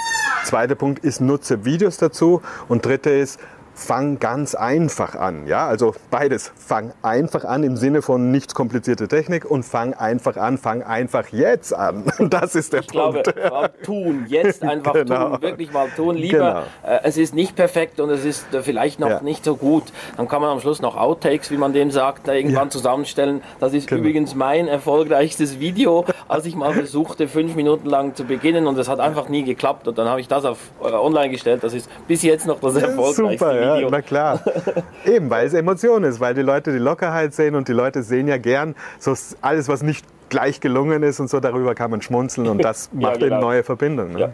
Zweiter 0.44 0.76
Punkt 0.76 1.04
ist, 1.04 1.22
nutze 1.22 1.66
Videos 1.66 1.98
dazu. 1.98 2.42
Und 2.68 2.86
dritte 2.86 3.10
ist, 3.10 3.40
fang 3.76 4.20
ganz 4.20 4.56
einfach 4.56 5.16
an. 5.16 5.46
Ja, 5.48 5.68
also 5.68 5.94
beides. 6.10 6.52
Fang 6.56 6.94
einfach 7.02 7.44
an 7.44 7.64
im 7.64 7.76
Sinne 7.76 8.02
von 8.02 8.32
nichts 8.32 8.56
komplizierte 8.56 9.08
Technik 9.08 9.46
und 9.46 9.64
fang 9.64 9.94
einfach 9.94 10.38
an, 10.38 10.58
fang 10.58 10.82
einfach 10.82 11.28
jetzt 11.32 11.74
an. 11.74 12.06
Das 12.36 12.56
ist 12.56 12.74
der 12.74 12.82
ich 12.82 12.88
Punkt. 12.88 13.24
Glaube, 13.36 13.50
mal 13.50 13.70
tun, 13.84 14.26
jetzt 14.28 14.64
einfach 14.64 14.94
genau. 14.94 15.32
tun, 15.32 15.42
wirklich 15.42 15.72
mal 15.72 15.90
tun. 15.96 16.16
Lieber, 16.16 16.66
genau. 16.84 16.96
äh, 16.96 17.02
es 17.04 17.18
ist 17.18 17.36
nicht 17.36 17.56
perfekt 17.56 18.00
und 18.00 18.10
es 18.10 18.26
ist 18.26 18.54
äh, 18.54 18.62
vielleicht 18.64 19.00
noch 19.00 19.10
ja. 19.10 19.22
nicht 19.22 19.46
so 19.46 19.56
gut. 19.56 19.84
Dann 20.18 20.28
kann 20.28 20.42
man 20.42 20.52
am 20.52 20.60
Schluss 20.60 20.82
noch 20.82 20.96
Outtakes, 20.96 21.52
wie 21.52 21.58
man 21.58 21.74
dem 21.74 21.92
sagt, 21.92 22.28
irgendwann 22.28 22.66
ja. 22.66 22.70
zusammenstellen. 22.70 23.42
Das 23.60 23.74
ist 23.74 23.88
genau. 23.88 24.02
übrigens 24.02 24.34
mein 24.34 24.68
erfolgreichstes 24.68 25.60
Video, 25.60 26.06
als 26.28 26.46
ich 26.46 26.56
mal 26.56 26.74
versuchte, 26.74 27.28
fünf 27.28 27.56
Minuten 27.56 27.88
lang 27.90 28.16
zu 28.16 28.24
beginnen 28.24 28.66
und 28.68 28.78
es 28.78 28.88
hat 28.88 29.00
einfach 29.00 29.30
nie 29.30 29.44
geklappt. 29.44 29.88
Und 29.88 29.98
dann 29.98 30.08
habe 30.08 30.22
ich 30.22 30.28
das 30.28 30.46
auf 30.46 30.58
äh, 30.82 30.88
online 30.88 31.30
gestellt. 31.30 31.64
Das 31.64 31.74
ist 31.74 31.90
bis 32.08 32.24
jetzt 32.24 32.48
noch 32.48 32.60
das 32.60 32.76
erfolgreichste 32.76 33.24
Super, 33.24 33.54
Video. 33.54 33.65
Ja, 33.66 33.90
na 33.90 34.02
klar. 34.02 34.40
Eben, 35.06 35.30
weil 35.30 35.48
es 35.48 35.54
Emotion 35.54 36.04
ist, 36.04 36.20
weil 36.20 36.34
die 36.34 36.42
Leute 36.42 36.72
die 36.72 36.80
Lockerheit 36.80 37.34
sehen 37.34 37.56
und 37.56 37.68
die 37.68 37.74
Leute 37.74 38.04
sehen 38.04 38.28
ja 38.28 38.38
gern 38.38 38.76
so 39.00 39.14
alles, 39.42 39.68
was 39.68 39.84
nicht 39.84 40.06
gleich 40.30 40.60
gelungen 40.60 41.04
ist 41.04 41.20
und 41.20 41.30
so, 41.30 41.40
darüber 41.40 41.76
kann 41.76 41.92
man 41.92 42.02
schmunzeln 42.02 42.48
und 42.48 42.64
das 42.64 42.90
macht 42.94 43.22
ja, 43.22 43.28
genau. 43.28 43.36
eben 43.36 43.40
neue 43.40 43.64
Verbindungen. 43.64 44.14
Ne? 44.14 44.20
Ja. 44.20 44.30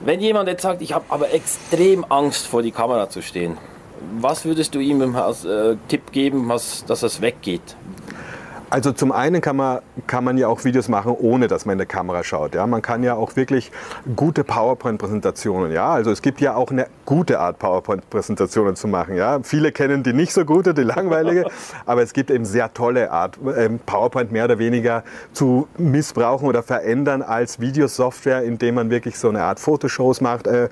Wenn 0.00 0.20
jemand 0.20 0.48
jetzt 0.48 0.62
sagt, 0.62 0.80
ich 0.80 0.92
habe 0.92 1.04
aber 1.08 1.32
extrem 1.32 2.04
Angst 2.08 2.46
vor 2.46 2.62
die 2.62 2.70
Kamera 2.70 3.10
zu 3.10 3.20
stehen, 3.20 3.58
was 4.20 4.44
würdest 4.44 4.74
du 4.74 4.78
ihm 4.78 5.16
als 5.16 5.44
äh, 5.44 5.76
Tipp 5.88 6.12
geben, 6.12 6.48
was, 6.48 6.84
dass 6.84 7.02
es 7.02 7.20
weggeht? 7.20 7.76
Also 8.70 8.92
zum 8.92 9.12
einen 9.12 9.40
kann 9.40 9.56
man, 9.56 9.80
kann 10.06 10.24
man 10.24 10.36
ja 10.36 10.48
auch 10.48 10.64
Videos 10.64 10.88
machen, 10.88 11.16
ohne 11.18 11.48
dass 11.48 11.64
man 11.64 11.74
in 11.74 11.78
der 11.78 11.86
Kamera 11.86 12.22
schaut. 12.22 12.54
Ja? 12.54 12.66
Man 12.66 12.82
kann 12.82 13.02
ja 13.02 13.14
auch 13.14 13.34
wirklich 13.34 13.72
gute 14.14 14.44
PowerPoint-Präsentationen. 14.44 15.72
Ja? 15.72 15.90
Also 15.92 16.10
es 16.10 16.20
gibt 16.20 16.40
ja 16.42 16.54
auch 16.54 16.70
eine 16.70 16.86
gute 17.06 17.40
Art, 17.40 17.58
PowerPoint-Präsentationen 17.58 18.76
zu 18.76 18.86
machen. 18.86 19.16
Ja? 19.16 19.40
Viele 19.42 19.72
kennen 19.72 20.02
die 20.02 20.12
nicht 20.12 20.34
so 20.34 20.44
gute, 20.44 20.74
die 20.74 20.82
langweilige, 20.82 21.46
aber 21.86 22.02
es 22.02 22.12
gibt 22.12 22.30
eben 22.30 22.44
sehr 22.44 22.72
tolle 22.74 23.10
Art, 23.10 23.38
ähm, 23.56 23.80
PowerPoint 23.86 24.32
mehr 24.32 24.44
oder 24.44 24.58
weniger 24.58 25.02
zu 25.32 25.66
missbrauchen 25.78 26.46
oder 26.46 26.62
verändern 26.62 27.22
als 27.22 27.60
Videosoftware, 27.60 28.42
indem 28.42 28.74
man 28.74 28.90
wirklich 28.90 29.18
so 29.18 29.30
eine 29.30 29.44
Art 29.44 29.60
Fotoshows 29.60 30.20
macht, 30.20 30.46
äh, 30.46 30.68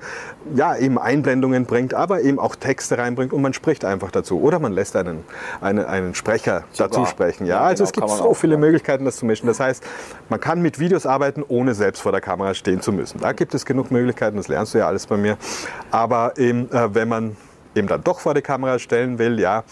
ja, 0.53 0.75
eben 0.75 0.99
Einblendungen 0.99 1.65
bringt, 1.65 1.95
aber 1.95 2.21
eben 2.21 2.37
auch 2.37 2.55
Texte 2.55 2.99
reinbringt 2.99 3.33
und 3.33 3.41
man 3.41 3.53
spricht 3.53 3.85
einfach 3.85 4.11
dazu. 4.11 4.39
Oder 4.39 4.59
man 4.59 4.73
lässt 4.73 4.95
einen, 4.95 5.23
einen, 5.61 5.85
einen 5.85 6.13
Sprecher 6.13 6.63
Super. 6.71 6.89
dazu 6.89 7.05
sprechen. 7.07 7.47
Ja? 7.47 7.61
Also 7.61 7.86
es 7.87 7.93
gibt 7.93 8.09
so 8.09 8.33
viele 8.33 8.57
Möglichkeiten, 8.57 9.05
das 9.05 9.17
zu 9.17 9.25
mischen. 9.25 9.47
Das 9.47 9.59
heißt, 9.59 9.83
man 10.29 10.39
kann 10.39 10.61
mit 10.61 10.79
Videos 10.79 11.05
arbeiten, 11.05 11.43
ohne 11.47 11.73
selbst 11.73 12.01
vor 12.01 12.11
der 12.11 12.21
Kamera 12.21 12.53
stehen 12.53 12.81
zu 12.81 12.91
müssen. 12.91 13.19
Da 13.19 13.31
gibt 13.31 13.53
es 13.53 13.65
genug 13.65 13.91
Möglichkeiten, 13.91 14.37
das 14.37 14.47
lernst 14.47 14.73
du 14.73 14.79
ja 14.79 14.87
alles 14.87 15.07
bei 15.07 15.17
mir. 15.17 15.37
Aber 15.91 16.37
eben, 16.37 16.71
äh, 16.71 16.93
wenn 16.93 17.07
man 17.07 17.37
eben 17.77 17.87
dann 17.87 18.03
doch 18.03 18.19
vor 18.19 18.33
die 18.33 18.41
Kamera 18.41 18.79
stellen 18.79 19.19
will, 19.19 19.39
ja, 19.39 19.63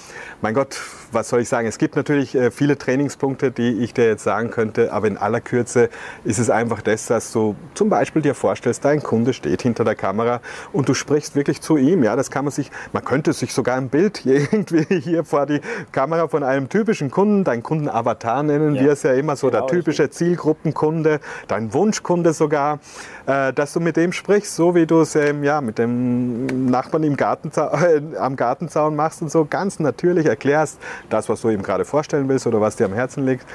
mein 0.42 0.54
Gott, 0.54 0.80
was 1.12 1.30
soll 1.30 1.42
ich 1.42 1.50
sagen? 1.50 1.68
Es 1.68 1.78
gibt 1.78 1.96
natürlich 1.96 2.36
äh, 2.36 2.52
viele 2.52 2.78
Trainingspunkte, 2.78 3.52
die 3.52 3.84
ich 3.84 3.94
dir 3.94 4.06
jetzt 4.06 4.24
sagen 4.24 4.52
könnte, 4.52 4.94
aber 4.94 5.08
in 5.08 5.18
aller 5.18 5.42
Kürze 5.42 5.90
ist 6.24 6.40
es 6.40 6.50
einfach 6.50 6.82
das, 6.82 7.08
dass 7.08 7.32
du 7.32 7.56
zum 7.74 7.90
Beispiel 7.90 8.22
dir 8.22 8.36
vorstellst, 8.36 8.86
dein 8.86 9.02
Kunde 9.02 9.34
steht 9.34 9.62
hinter 9.62 9.84
der 9.84 9.96
Kamera 9.96 10.42
und 10.74 10.90
du 10.90 10.94
sprichst 10.94 11.36
wirklich 11.36 11.62
zu 11.62 11.78
ihm. 11.78 12.04
Ja, 12.04 12.16
das 12.16 12.32
kann 12.32 12.46
man 12.46 12.52
sich, 12.52 12.72
man 12.94 13.04
könnte 13.04 13.34
sich 13.34 13.54
sogar 13.54 13.78
ein 13.78 13.90
Bild 13.90 14.26
irgendwie 14.26 15.00
hier 15.00 15.24
vor 15.24 15.46
die 15.46 15.62
Kamera 15.92 16.28
von 16.28 16.44
einem 16.44 16.70
typischen 16.70 17.12
Kunden, 17.12 17.44
dein 17.44 17.64
Kundenavatar 17.64 18.44
nennen 18.44 18.76
ja. 18.76 18.84
wir 18.84 18.92
es 18.92 19.04
ja 19.04 19.14
immer 19.14 19.36
so, 19.36 19.50
genau, 19.50 19.66
der 19.66 19.68
typische 19.68 20.10
Zielgruppenkunde, 20.10 21.20
dein 21.48 21.74
Wunschkunde 21.74 22.34
sogar, 22.34 22.80
äh, 23.26 23.54
dass 23.54 23.74
du 23.74 23.80
mit 23.80 23.98
dem 23.98 24.12
sprichst, 24.12 24.56
so 24.56 24.76
wie 24.76 24.86
du 24.86 25.02
es 25.02 25.16
ähm, 25.16 25.44
ja, 25.44 25.62
mit 25.62 25.80
dem 25.80 26.68
Nachbarn 26.70 27.04
im 27.04 27.18
Gartenza 27.18 27.72
äh, 27.88 28.02
am 28.18 28.36
Gartenzaun 28.36 28.96
machst 28.96 29.22
und 29.22 29.32
so 29.32 29.46
ganz 29.46 29.80
natürlich 29.80 30.26
erklärst, 30.26 30.80
das, 31.10 31.30
was 31.30 31.42
du 31.42 31.50
ihm 31.50 31.64
gerade 31.64 31.86
vorstellen 31.86 32.30
willst 32.30 32.48
oder 32.48 32.62
was 32.62 32.76
dir 32.76 32.86
am 32.86 32.94
Herzen 32.94 33.26
liegt. 33.26 33.46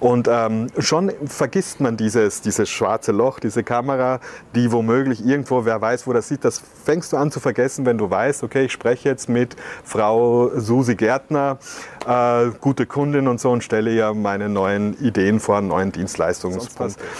Und 0.00 0.28
ähm, 0.30 0.68
schon 0.78 1.12
vergisst 1.26 1.80
man 1.80 1.96
dieses, 1.96 2.40
dieses 2.40 2.68
schwarze 2.68 3.12
Loch, 3.12 3.40
diese 3.40 3.62
Kamera, 3.62 4.20
die 4.54 4.70
womöglich 4.70 5.24
irgendwo, 5.24 5.64
wer 5.64 5.80
weiß, 5.80 6.06
wo 6.06 6.12
das 6.12 6.28
sieht, 6.28 6.44
das 6.44 6.62
fängst 6.84 7.12
du 7.12 7.16
an 7.16 7.30
zu 7.30 7.40
vergessen, 7.40 7.86
wenn 7.86 7.98
du 7.98 8.10
weißt, 8.10 8.44
okay, 8.44 8.66
ich 8.66 8.72
spreche 8.72 9.08
jetzt 9.08 9.28
mit 9.28 9.56
Frau 9.84 10.50
Susi 10.56 10.94
Gärtner, 10.94 11.58
äh, 12.06 12.50
gute 12.60 12.86
Kundin 12.86 13.28
und 13.28 13.40
so 13.40 13.50
und 13.50 13.64
stelle 13.64 13.90
ja 13.90 14.14
meine 14.14 14.48
neuen 14.48 14.96
Ideen 15.00 15.40
vor, 15.40 15.60
neuen 15.60 15.92
Dienstleistungen. 15.92 16.60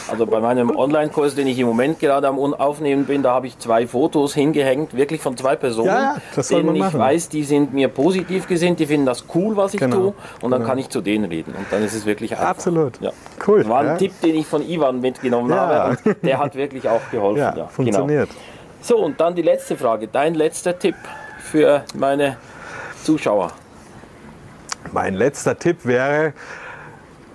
Also 0.09 0.27
bei 0.27 0.41
meinem 0.41 0.71
Online-Kurs, 0.71 1.35
den 1.35 1.47
ich 1.47 1.59
im 1.59 1.67
Moment 1.67 1.96
gerade 1.99 2.29
am 2.29 2.39
Aufnehmen 2.39 3.05
bin, 3.05 3.23
da 3.23 3.33
habe 3.33 3.47
ich 3.47 3.59
zwei 3.59 3.87
Fotos 3.87 4.35
hingehängt, 4.35 4.97
wirklich 4.97 5.21
von 5.21 5.37
zwei 5.37 5.57
Personen, 5.57 5.89
ja, 5.89 6.17
denen 6.51 6.77
ich 6.77 6.95
weiß, 6.95 7.29
die 7.29 7.45
sind 7.45 7.73
mir 7.75 7.89
positiv 7.89 8.47
gesinnt, 8.47 8.81
die 8.81 8.87
finden 8.87 9.07
das 9.07 9.25
cool, 9.35 9.57
was 9.57 9.75
ich 9.75 9.81
genau, 9.81 9.97
tue 9.97 10.15
und 10.43 10.51
dann 10.51 10.61
genau. 10.61 10.71
kann 10.71 10.79
ich 10.79 10.89
zu 10.89 11.01
denen 11.01 11.25
reden 11.25 11.55
und 11.57 11.67
dann 11.71 11.83
ist 11.83 11.95
es 11.95 12.07
wirklich 12.07 12.33
einfach. 12.33 12.49
Absolut. 12.49 13.01
Ja. 13.01 13.13
Cool. 13.47 13.61
Das 13.61 13.69
war 13.69 13.81
ein 13.81 13.87
ja. 13.87 13.97
Tipp, 13.97 14.13
den 14.23 14.37
ich 14.37 14.47
von 14.47 14.67
Ivan 14.67 15.01
mitgenommen 15.01 15.53
habe 15.53 15.97
und 16.05 16.17
der 16.23 16.39
hat 16.39 16.55
wirklich 16.55 16.89
auch 16.89 17.03
geholfen. 17.11 17.39
Ja, 17.39 17.51
genau. 17.51 17.67
funktioniert. 17.69 18.29
Genau. 18.29 18.41
So, 18.83 18.99
und 18.99 19.21
dann 19.21 19.35
die 19.35 19.43
letzte 19.43 19.77
Frage. 19.77 20.07
Dein 20.07 20.35
letzter 20.35 20.79
Tipp 20.79 20.95
für 21.39 21.85
meine 21.95 22.37
Zuschauer? 23.03 23.53
Mein 24.93 25.15
letzter 25.15 25.59
Tipp 25.59 25.85
wäre, 25.85 26.33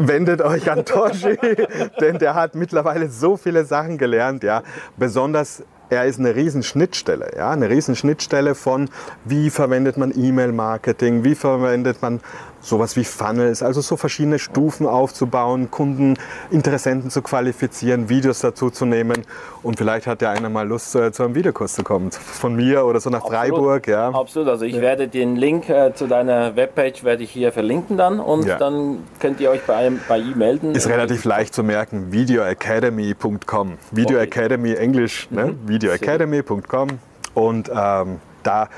wendet 0.07 0.41
euch 0.41 0.69
an 0.71 0.85
Toshi, 0.85 1.37
denn 1.99 2.17
der 2.17 2.35
hat 2.35 2.55
mittlerweile 2.55 3.09
so 3.09 3.37
viele 3.37 3.65
Sachen 3.65 3.97
gelernt, 3.97 4.43
ja. 4.43 4.63
Besonders 4.97 5.63
er 5.91 6.05
ist 6.05 6.19
eine 6.19 6.35
riesen 6.35 6.63
Schnittstelle, 6.63 7.31
ja, 7.35 7.51
eine 7.51 7.69
riesen 7.69 7.97
Schnittstelle 7.97 8.55
von 8.55 8.89
wie 9.25 9.49
verwendet 9.49 9.97
man 9.97 10.13
E-Mail-Marketing, 10.15 11.25
wie 11.25 11.35
verwendet 11.35 12.01
man 12.01 12.21
sowas 12.61 12.95
wie 12.95 13.03
Funnels, 13.03 13.63
also 13.63 13.81
so 13.81 13.97
verschiedene 13.97 14.39
Stufen 14.39 14.85
aufzubauen, 14.87 15.71
Kunden, 15.71 16.17
Interessenten 16.49 17.09
zu 17.09 17.21
qualifizieren, 17.21 18.09
Videos 18.09 18.39
dazu 18.39 18.69
zu 18.69 18.85
nehmen 18.85 19.23
und 19.63 19.77
vielleicht 19.77 20.07
hat 20.07 20.21
ja 20.21 20.31
einer 20.31 20.49
mal 20.49 20.67
Lust 20.67 20.95
äh, 20.95 21.11
zu 21.11 21.23
einem 21.23 21.35
Videokurs 21.35 21.73
zu 21.73 21.83
kommen, 21.83 22.11
von 22.11 22.55
mir 22.55 22.85
oder 22.85 22.99
so 22.99 23.09
nach 23.09 23.23
Absolut. 23.23 23.39
Freiburg. 23.39 23.87
Ja. 23.87 24.09
Absolut, 24.09 24.49
also 24.49 24.65
ich 24.65 24.75
ja. 24.75 24.81
werde 24.81 25.07
den 25.07 25.35
Link 25.35 25.69
äh, 25.69 25.93
zu 25.93 26.07
deiner 26.07 26.55
Webpage 26.55 27.03
werde 27.03 27.23
ich 27.23 27.31
hier 27.31 27.51
verlinken 27.51 27.97
dann 27.97 28.19
und 28.19 28.45
ja. 28.45 28.57
dann 28.57 28.99
könnt 29.19 29.39
ihr 29.39 29.49
euch 29.49 29.61
bei, 29.63 29.91
bei 30.07 30.19
ihm 30.19 30.37
melden. 30.37 30.75
Ist 30.75 30.87
relativ 30.87 31.25
leicht 31.25 31.53
zu 31.53 31.63
merken, 31.63 32.11
videoacademy.com, 32.11 33.77
Video 33.91 34.17
okay. 34.17 34.25
Academy 34.25 34.73
Englisch, 34.73 35.27
ne? 35.31 35.47
mhm. 35.47 35.67
videoacademy.com 35.67 36.89
und 37.33 37.69
ähm, 37.73 38.19
da 38.43 38.69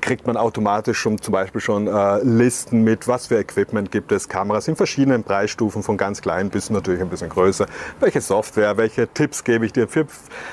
kriegt 0.00 0.26
man 0.26 0.36
automatisch 0.36 0.98
schon 0.98 1.20
zum 1.20 1.32
Beispiel 1.32 1.60
schon 1.60 1.86
äh, 1.86 2.18
Listen 2.22 2.82
mit, 2.84 3.08
was 3.08 3.26
für 3.26 3.38
Equipment 3.38 3.90
gibt 3.90 4.12
es, 4.12 4.28
Kameras 4.28 4.68
in 4.68 4.76
verschiedenen 4.76 5.24
Preisstufen, 5.24 5.82
von 5.82 5.96
ganz 5.96 6.22
klein 6.22 6.50
bis 6.50 6.70
natürlich 6.70 7.00
ein 7.00 7.08
bisschen 7.08 7.28
größer. 7.28 7.66
Welche 8.00 8.20
Software, 8.20 8.76
welche 8.76 9.08
Tipps 9.08 9.44
gebe 9.44 9.66
ich 9.66 9.72
dir 9.72 9.88
für, 9.88 10.06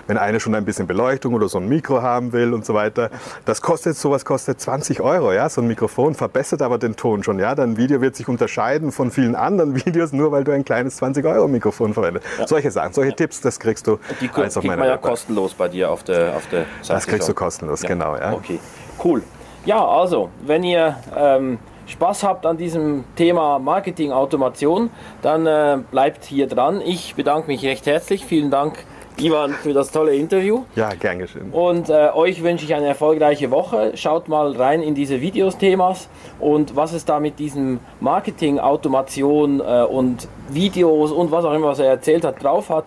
wenn 0.07 0.17
einer 0.17 0.39
schon 0.39 0.55
ein 0.55 0.65
bisschen 0.65 0.87
Beleuchtung 0.87 1.33
oder 1.33 1.49
so 1.49 1.57
ein 1.57 1.67
Mikro 1.67 2.01
haben 2.01 2.33
will 2.33 2.53
und 2.53 2.65
so 2.65 2.73
weiter. 2.73 3.09
Das 3.45 3.61
kostet, 3.61 3.97
sowas 3.97 4.25
kostet 4.25 4.59
20 4.59 5.01
Euro, 5.01 5.33
ja, 5.33 5.49
so 5.49 5.61
ein 5.61 5.67
Mikrofon 5.67 6.15
verbessert 6.15 6.61
aber 6.61 6.77
den 6.77 6.95
Ton 6.95 7.23
schon, 7.23 7.39
ja. 7.39 7.55
Dein 7.55 7.77
Video 7.77 8.01
wird 8.01 8.15
sich 8.15 8.27
unterscheiden 8.27 8.91
von 8.91 9.11
vielen 9.11 9.35
anderen 9.35 9.75
Videos, 9.85 10.11
nur 10.11 10.31
weil 10.31 10.43
du 10.43 10.51
ein 10.51 10.65
kleines 10.65 10.97
20 10.97 11.25
Euro 11.25 11.47
Mikrofon 11.47 11.93
verwendest. 11.93 12.25
Ja. 12.39 12.47
Solche 12.47 12.71
Sachen, 12.71 12.93
solche 12.93 13.11
ja. 13.11 13.15
Tipps, 13.15 13.41
das 13.41 13.59
kriegst 13.59 13.87
du 13.87 13.99
die 14.21 14.29
meiner 14.67 14.77
man 14.77 14.87
ja 14.87 14.97
kostenlos 14.97 15.53
bei 15.53 15.67
dir 15.67 15.91
auf 15.91 16.03
der, 16.03 16.35
auf 16.35 16.47
der 16.49 16.65
Seite. 16.81 16.93
Das 16.93 17.07
kriegst 17.07 17.29
du 17.29 17.33
kostenlos, 17.33 17.81
ja. 17.81 17.89
genau, 17.89 18.15
ja. 18.15 18.33
Okay, 18.33 18.59
cool. 19.03 19.21
Ja, 19.65 19.83
also, 19.83 20.29
wenn 20.45 20.63
ihr 20.63 20.95
ähm, 21.17 21.57
Spaß 21.87 22.23
habt 22.23 22.45
an 22.45 22.55
diesem 22.57 23.03
Thema 23.15 23.57
Marketing-Automation, 23.57 24.91
dann 25.23 25.47
äh, 25.47 25.79
bleibt 25.89 26.25
hier 26.25 26.47
dran. 26.47 26.81
Ich 26.81 27.15
bedanke 27.15 27.47
mich 27.47 27.65
recht 27.65 27.87
herzlich. 27.87 28.25
Vielen 28.25 28.51
Dank, 28.51 28.85
Ivan, 29.17 29.51
für 29.51 29.73
das 29.73 29.89
tolle 29.89 30.15
Interview. 30.15 30.65
Ja, 30.75 30.89
gern 30.89 31.17
geschehen. 31.17 31.51
Und 31.51 31.89
äh, 31.89 32.09
euch 32.13 32.43
wünsche 32.43 32.65
ich 32.65 32.75
eine 32.75 32.85
erfolgreiche 32.85 33.49
Woche. 33.49 33.93
Schaut 33.95 34.27
mal 34.27 34.51
rein 34.51 34.83
in 34.83 34.93
diese 34.93 35.19
Videos-Themas 35.19 36.09
und 36.39 36.75
was 36.75 36.93
es 36.93 37.05
da 37.05 37.19
mit 37.19 37.39
diesem 37.39 37.79
Marketing-Automation 38.01 39.61
äh, 39.61 39.83
und 39.83 40.27
Videos 40.49 41.11
und 41.11 41.31
was 41.31 41.43
auch 41.43 41.53
immer, 41.53 41.69
was 41.69 41.79
er 41.79 41.87
erzählt 41.87 42.23
hat, 42.23 42.43
drauf 42.43 42.69
hat. 42.69 42.85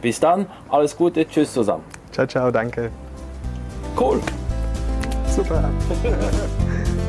Bis 0.00 0.20
dann, 0.20 0.46
alles 0.70 0.96
Gute, 0.96 1.26
tschüss 1.28 1.52
zusammen. 1.52 1.84
Ciao, 2.12 2.26
ciao, 2.26 2.50
danke. 2.50 2.90
Cool. 3.98 4.20
Super. 5.34 5.68